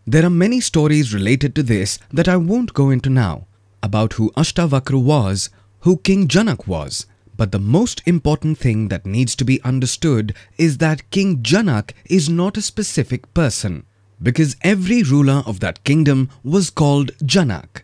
[0.07, 3.46] there are many stories related to this that I won't go into now,
[3.82, 5.50] about who Ashtavakra was,
[5.80, 10.78] who King Janak was, but the most important thing that needs to be understood is
[10.78, 13.84] that King Janak is not a specific person,
[14.22, 17.82] because every ruler of that kingdom was called Janak.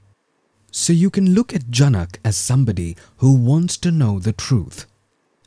[0.71, 4.87] So you can look at Janak as somebody who wants to know the truth,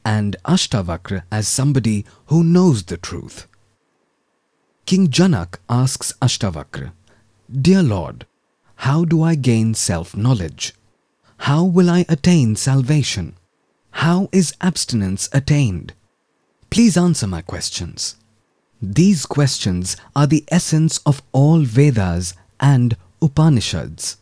[0.04, 3.48] and Ashtavakra as somebody who knows the truth.
[4.86, 6.92] King Janak asks Ashtavakra,
[7.50, 8.26] Dear Lord,
[8.76, 10.74] how do I gain self-knowledge?
[11.38, 13.36] How will I attain salvation?
[13.92, 15.94] How is abstinence attained?
[16.70, 18.16] Please answer my questions.
[18.82, 24.18] These questions are the essence of all Vedas and Upanishads.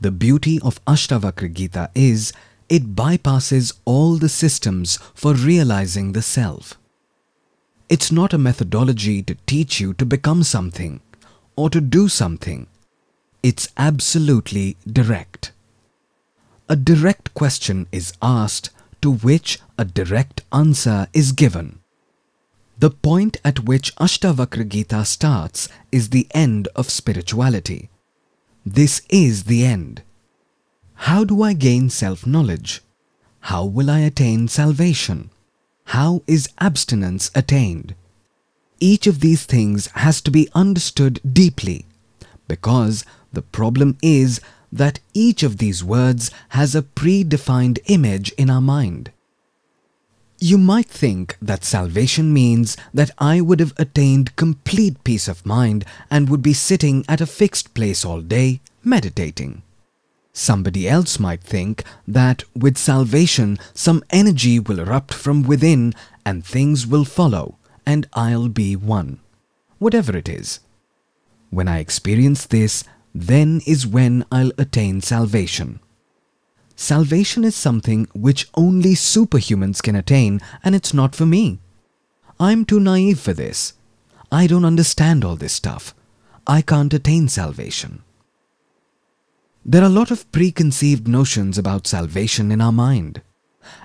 [0.00, 2.32] The beauty of Ashtavakra Gita is
[2.68, 6.78] it bypasses all the systems for realizing the self.
[7.92, 11.02] It's not a methodology to teach you to become something
[11.56, 12.66] or to do something.
[13.42, 15.52] It's absolutely direct.
[16.70, 18.70] A direct question is asked
[19.02, 21.80] to which a direct answer is given.
[22.78, 27.90] The point at which Ashtavakra Gita starts is the end of spirituality.
[28.64, 30.02] This is the end.
[30.94, 32.80] How do I gain self-knowledge?
[33.40, 35.28] How will I attain salvation?
[35.92, 37.94] How is abstinence attained?
[38.80, 41.84] Each of these things has to be understood deeply
[42.48, 44.40] because the problem is
[44.72, 49.10] that each of these words has a predefined image in our mind.
[50.38, 55.84] You might think that salvation means that I would have attained complete peace of mind
[56.10, 59.60] and would be sitting at a fixed place all day, meditating.
[60.32, 66.86] Somebody else might think that with salvation some energy will erupt from within and things
[66.86, 69.20] will follow and I'll be one.
[69.78, 70.60] Whatever it is.
[71.50, 75.80] When I experience this, then is when I'll attain salvation.
[76.76, 81.58] Salvation is something which only superhumans can attain and it's not for me.
[82.40, 83.74] I'm too naive for this.
[84.32, 85.94] I don't understand all this stuff.
[86.46, 88.02] I can't attain salvation.
[89.64, 93.22] There are a lot of preconceived notions about salvation in our mind.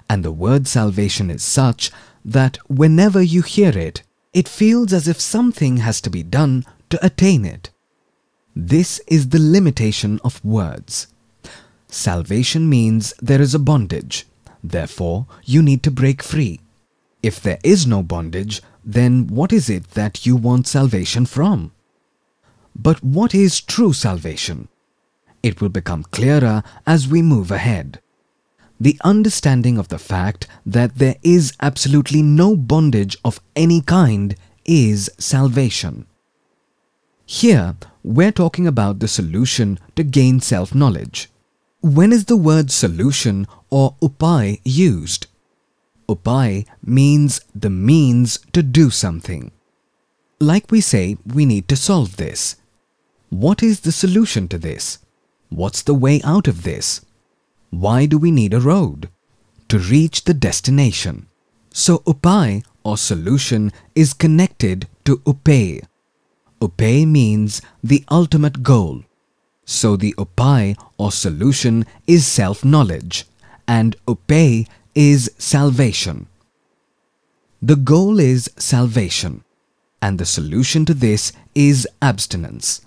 [0.10, 1.92] And the word salvation is such
[2.26, 4.02] that whenever you hear it,
[4.34, 7.70] it feels as if something has to be done to attain it.
[8.56, 11.08] This is the limitation of words.
[11.88, 14.26] Salvation means there is a bondage.
[14.64, 16.60] Therefore, you need to break free.
[17.22, 21.72] If there is no bondage, then what is it that you want salvation from?
[22.76, 24.70] But what is true salvation?
[25.44, 28.02] It will become clearer as we move ahead.
[28.80, 34.36] The understanding of the fact that there is absolutely no bondage of any kind
[34.66, 36.06] is salvation.
[37.26, 41.30] Here, we're talking about the solution to gain self-knowledge.
[41.82, 45.28] When is the word solution or upay used?
[46.08, 49.52] Upay means the means to do something.
[50.40, 52.58] Like we say, we need to solve this.
[53.30, 55.00] What is the solution to this?
[55.50, 57.06] What's the way out of this?
[57.70, 59.10] Why do we need a road?
[59.70, 61.28] To reach the destination.
[61.72, 65.86] So upai or solution is connected to upeya.
[66.62, 69.04] Upeya means the ultimate goal.
[69.66, 73.26] So the upai or solution is self-knowledge
[73.68, 76.28] and upeya is salvation.
[77.62, 79.44] The goal is salvation,
[80.02, 82.86] and the solution to this is abstinence.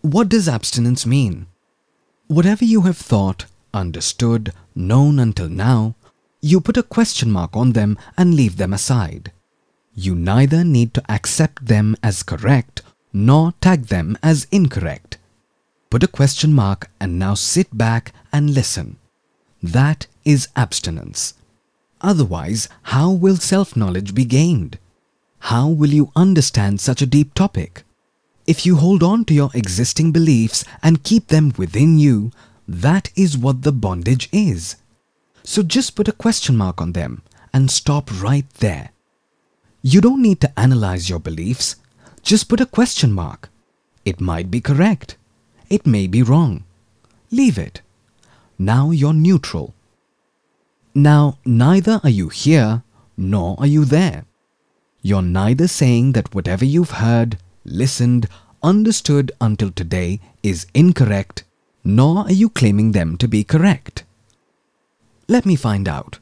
[0.00, 1.46] What does abstinence mean?
[2.30, 5.96] Whatever you have thought, understood, known until now,
[6.40, 9.32] you put a question mark on them and leave them aside.
[9.96, 12.82] You neither need to accept them as correct
[13.12, 15.18] nor tag them as incorrect.
[15.90, 18.98] Put a question mark and now sit back and listen.
[19.60, 21.34] That is abstinence.
[22.00, 24.78] Otherwise, how will self knowledge be gained?
[25.50, 27.82] How will you understand such a deep topic?
[28.50, 32.32] If you hold on to your existing beliefs and keep them within you,
[32.66, 34.74] that is what the bondage is.
[35.44, 37.22] So just put a question mark on them
[37.54, 38.90] and stop right there.
[39.82, 41.76] You don't need to analyze your beliefs.
[42.24, 43.50] Just put a question mark.
[44.04, 45.16] It might be correct.
[45.68, 46.64] It may be wrong.
[47.30, 47.82] Leave it.
[48.58, 49.74] Now you're neutral.
[50.92, 52.82] Now, neither are you here
[53.16, 54.24] nor are you there.
[55.02, 58.28] You're neither saying that whatever you've heard, listened,
[58.62, 61.44] understood until today is incorrect,
[61.84, 64.04] nor are you claiming them to be correct.
[65.28, 66.18] Let me find out.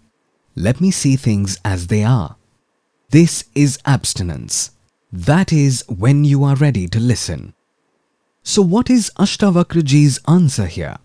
[0.54, 2.36] Let me see things as they are.
[3.10, 4.72] This is abstinence.
[5.10, 7.54] That is when you are ready to listen.
[8.42, 10.98] So what is Ashtavakraji's answer here?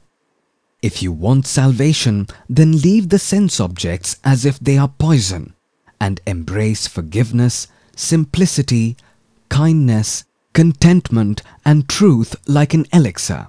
[0.82, 5.54] If you want salvation, then leave the sense objects as if they are poison
[6.02, 8.98] and embrace forgiveness, simplicity,
[9.54, 10.24] kindness,
[10.54, 13.48] contentment and truth like an elixir.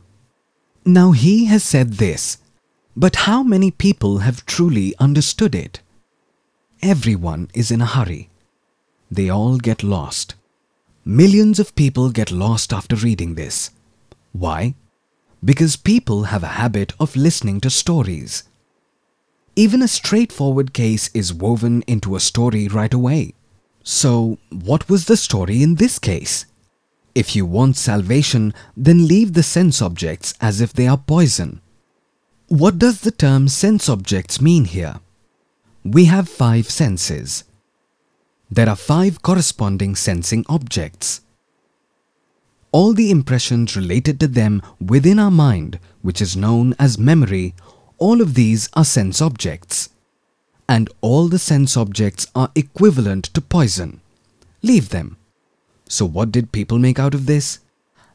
[0.85, 2.37] Now he has said this,
[2.95, 5.81] but how many people have truly understood it?
[6.83, 8.29] Everyone is in a hurry.
[9.11, 10.35] They all get lost.
[11.07, 13.71] Millions of people get lost after reading this.
[14.33, 14.75] Why?
[15.43, 18.45] Because people have a habit of listening to stories.
[19.57, 23.33] Even a straightforward case is woven into a story right away.
[23.85, 26.47] So, what was the story in this case?
[27.15, 31.61] If you want salvation, then leave the sense objects as if they are poison.
[32.49, 35.01] What does the term sense objects mean here?
[35.85, 37.45] We have five senses.
[38.51, 41.21] There are five corresponding sensing objects.
[42.73, 47.55] All the impressions related to them within our mind, which is known as memory,
[47.99, 49.91] all of these are sense objects.
[50.69, 54.01] And all the sense objects are equivalent to poison.
[54.63, 55.17] Leave them.
[55.89, 57.59] So what did people make out of this?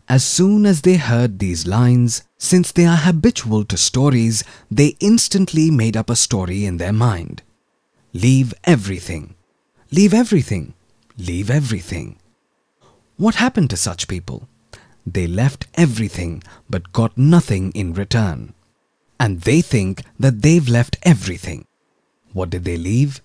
[0.07, 5.69] As soon as they heard these lines, since they are habitual to stories, they instantly
[5.69, 7.43] made up a story in their mind.
[8.11, 9.35] Leave everything.
[9.91, 10.73] Leave everything.
[11.17, 12.17] Leave everything.
[13.17, 14.47] What happened to such people?
[15.05, 18.53] They left everything but got nothing in return.
[19.19, 21.65] And they think that they've left everything.
[22.39, 23.21] What did they leave?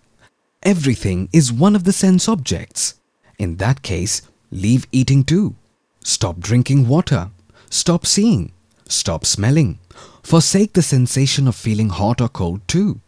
[0.64, 2.94] Everything is one of the sense objects.
[3.38, 5.54] In that case, leave eating too.
[6.02, 7.30] Stop drinking water.
[7.70, 8.50] Stop seeing.
[8.88, 9.78] Stop smelling.
[10.24, 13.00] Forsake the sensation of feeling hot or cold too.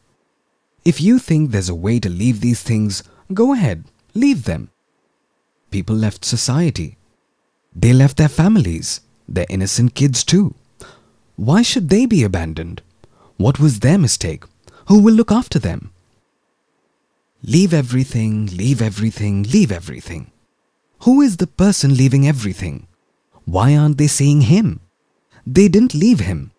[0.85, 3.03] If you think there's a way to leave these things,
[3.35, 3.83] go ahead,
[4.15, 4.71] leave them.
[5.73, 6.99] People left society.
[7.75, 10.55] They left their families, their innocent kids too.
[11.35, 12.81] Why should they be abandoned?
[13.39, 14.45] What was their mistake?
[14.87, 15.91] Who will look after them?
[17.43, 20.31] Leave everything, leave everything, leave everything.
[21.01, 22.89] Who is the person leaving everything?
[23.45, 24.81] Why aren't they saying him?
[25.47, 26.51] They didn't leave him.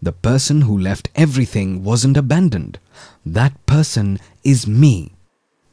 [0.00, 2.78] The person who left everything wasn't abandoned.
[3.26, 5.16] That person is me.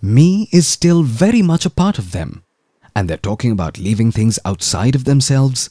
[0.01, 2.43] Me is still very much a part of them.
[2.95, 5.69] And they're talking about leaving things outside of themselves.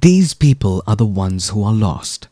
[0.00, 2.28] These people are the ones who are lost.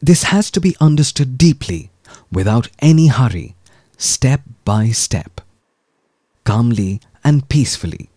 [0.00, 1.90] This has to be understood deeply,
[2.30, 3.56] without any hurry,
[3.98, 5.42] step by step,
[6.44, 8.08] calmly and peacefully.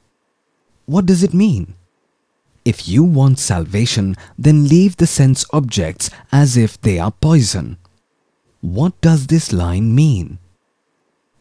[0.85, 1.73] What does it mean?
[2.63, 7.77] If you want salvation, then leave the sense objects as if they are poison.
[8.61, 10.37] What does this line mean?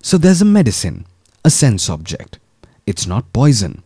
[0.01, 1.05] So there's a medicine,
[1.45, 2.39] a sense object.
[2.87, 3.83] It's not poison.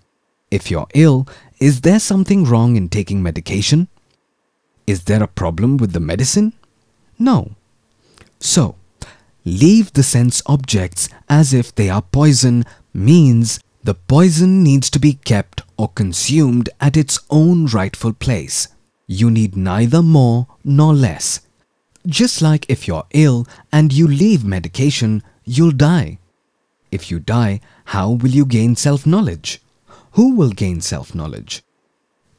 [0.52, 1.26] If you're ill,
[1.59, 3.89] is there something wrong in taking medication?
[4.86, 6.52] Is there a problem with the medicine?
[7.18, 7.52] No.
[8.39, 8.76] So,
[9.45, 15.15] leave the sense objects as if they are poison means the poison needs to be
[15.15, 18.69] kept or consumed at its own rightful place.
[19.07, 21.41] You need neither more nor less.
[22.07, 26.19] Just like if you're ill and you leave medication, you'll die.
[26.91, 29.61] If you die, how will you gain self-knowledge?
[30.12, 31.62] Who will gain self-knowledge?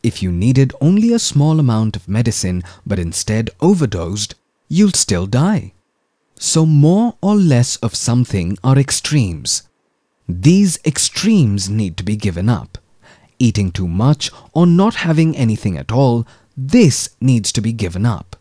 [0.01, 4.35] If you needed only a small amount of medicine but instead overdosed,
[4.67, 5.73] you'll still die.
[6.37, 9.63] So more or less of something are extremes.
[10.27, 12.77] These extremes need to be given up.
[13.39, 16.25] Eating too much or not having anything at all,
[16.57, 18.35] this needs to be given up.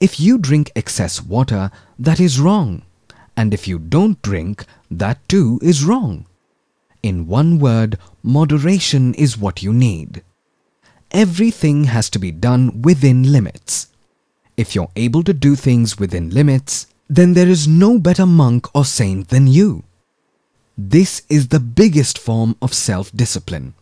[0.00, 2.82] If you drink excess water, that is wrong.
[3.36, 6.26] And if you don't drink, that too is wrong.
[7.02, 10.22] In one word, moderation is what you need.
[11.10, 13.88] Everything has to be done within limits.
[14.56, 18.84] If you're able to do things within limits, then there is no better monk or
[18.84, 19.84] saint than you.
[20.76, 23.74] This is the biggest form of self-discipline.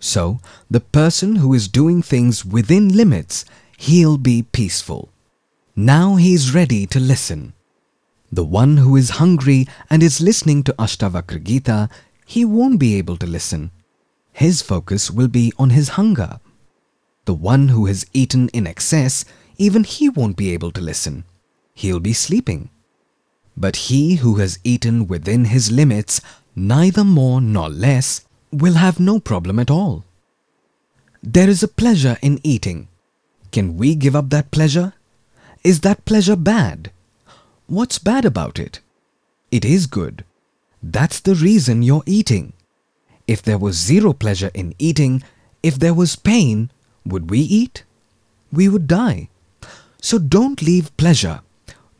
[0.00, 0.40] So,
[0.70, 3.44] the person who is doing things within limits,
[3.78, 5.08] he'll be peaceful.
[5.74, 7.54] Now he's ready to listen.
[8.30, 11.88] The one who is hungry and is listening to Ashtavakra Gita,
[12.26, 13.70] he won't be able to listen.
[14.32, 16.40] His focus will be on his hunger.
[17.24, 19.24] The one who has eaten in excess,
[19.56, 21.24] even he won't be able to listen.
[21.76, 22.70] He'll be sleeping.
[23.54, 26.22] But he who has eaten within his limits,
[26.56, 30.04] neither more nor less, will have no problem at all.
[31.22, 32.88] There is a pleasure in eating.
[33.52, 34.94] Can we give up that pleasure?
[35.62, 36.92] Is that pleasure bad?
[37.66, 38.80] What's bad about it?
[39.50, 40.24] It is good.
[40.82, 42.54] That's the reason you're eating.
[43.26, 45.22] If there was zero pleasure in eating,
[45.62, 46.70] if there was pain,
[47.04, 47.84] would we eat?
[48.50, 49.28] We would die.
[50.00, 51.40] So don't leave pleasure.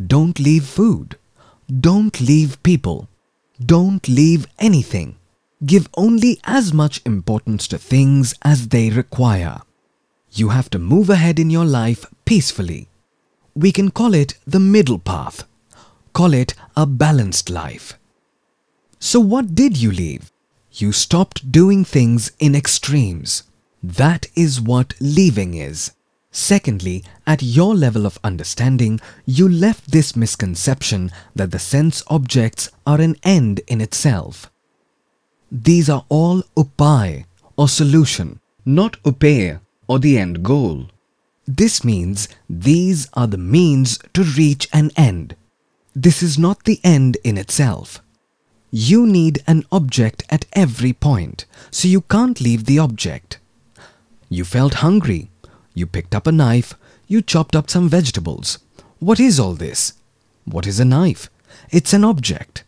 [0.05, 1.16] Don't leave food.
[1.68, 3.09] Don't leave people.
[3.64, 5.16] Don't leave anything.
[5.64, 9.62] Give only as much importance to things as they require.
[10.32, 12.89] You have to move ahead in your life peacefully.
[13.55, 15.44] We can call it the middle path.
[16.12, 17.98] Call it a balanced life.
[18.98, 20.31] So what did you leave?
[20.73, 23.44] You stopped doing things in extremes.
[23.82, 25.93] That is what leaving is.
[26.37, 33.01] Secondly, at your level of understanding, you left this misconception that the sense objects are
[33.01, 34.51] an end in itself.
[35.51, 37.25] These are all upay
[37.57, 40.91] or solution, not upeya or the end goal.
[41.47, 45.37] This means these are the means to reach an end.
[45.95, 48.03] This is not the end in itself.
[48.71, 53.39] You need an object at every point, so you can't leave the object.
[54.29, 55.31] You felt hungry,
[55.77, 56.74] you picked up a knife,
[57.07, 58.59] you chopped up some vegetables.
[58.98, 59.93] What is all this?
[60.47, 61.28] What is a knife?
[61.70, 62.65] It's an object.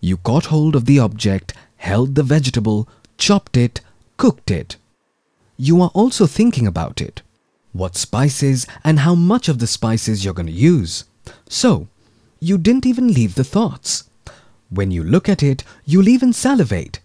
[0.00, 3.80] You caught hold of the object, held the vegetable, chopped it,
[4.16, 4.76] cooked it.
[5.56, 7.22] You are also thinking about it.
[7.72, 11.04] What spices and how much of the spices you're going to use.
[11.48, 11.88] So,
[12.38, 14.04] you didn't even leave the thoughts.
[14.70, 17.00] When you look at it, you'll even salivate.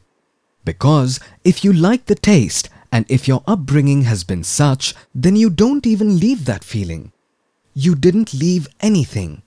[0.63, 5.49] Because if you like the taste and if your upbringing has been such, then you
[5.49, 7.11] don't even leave that feeling.
[7.73, 9.41] You didn't leave anything.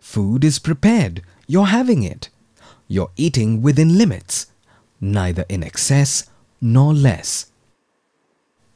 [0.00, 1.22] Food is prepared.
[1.46, 2.28] You're having it.
[2.88, 4.46] You're eating within limits,
[5.00, 6.28] neither in excess
[6.60, 7.50] nor less.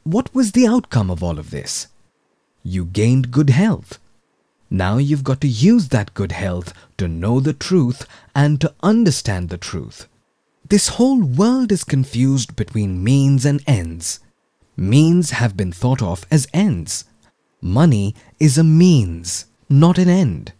[0.03, 1.87] What was the outcome of all of this?
[2.63, 3.99] You gained good health.
[4.69, 9.49] Now you've got to use that good health to know the truth and to understand
[9.49, 10.07] the truth.
[10.69, 14.19] This whole world is confused between means and ends.
[14.77, 17.05] Means have been thought of as ends.
[17.61, 20.53] Money is a means, not an end.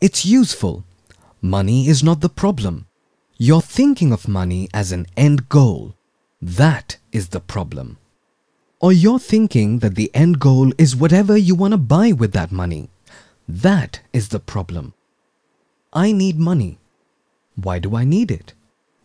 [0.00, 0.84] It's useful.
[1.40, 2.86] Money is not the problem.
[3.38, 5.94] You're thinking of money as an end goal.
[6.40, 7.98] That is the problem.
[8.80, 12.52] Or you're thinking that the end goal is whatever you want to buy with that
[12.52, 12.90] money.
[13.48, 14.94] That is the problem.
[15.92, 16.78] I need money.
[17.56, 18.52] Why do I need it?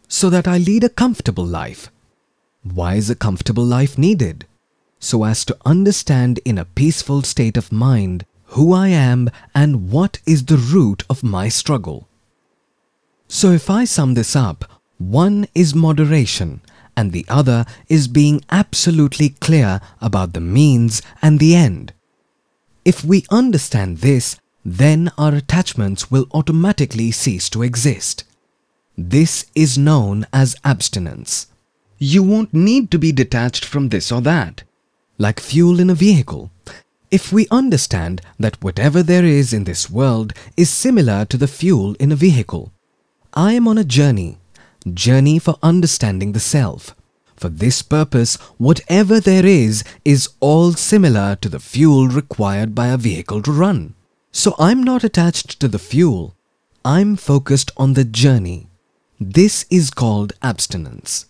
[0.10, 1.90] So that I lead a comfortable life.
[2.64, 4.46] Why is a comfortable life needed?
[5.00, 10.20] So as to understand in a peaceful state of mind who I am and what
[10.26, 12.08] is the root of my struggle.
[13.28, 14.66] So if I sum this up,
[14.98, 16.62] one is moderation
[16.98, 21.94] and the other is being absolutely clear about the means and the end.
[22.84, 28.24] If we understand this, then our attachments will automatically cease to exist.
[29.02, 31.48] This is known as abstinence.
[32.00, 34.64] You won't need to be detached from this or that.
[35.18, 36.52] Like fuel in a vehicle.
[37.10, 41.96] If we understand that whatever there is in this world is similar to the fuel
[41.98, 42.74] in a vehicle,
[43.34, 44.38] I am on a journey,
[44.94, 46.94] journey for understanding the self.
[47.38, 52.98] For this purpose, whatever there is, is all similar to the fuel required by a
[52.98, 53.96] vehicle to run.
[54.34, 56.36] So I'm not attached to the fuel.
[56.84, 58.66] I'm focused on the journey.
[59.22, 61.26] This is called abstinence.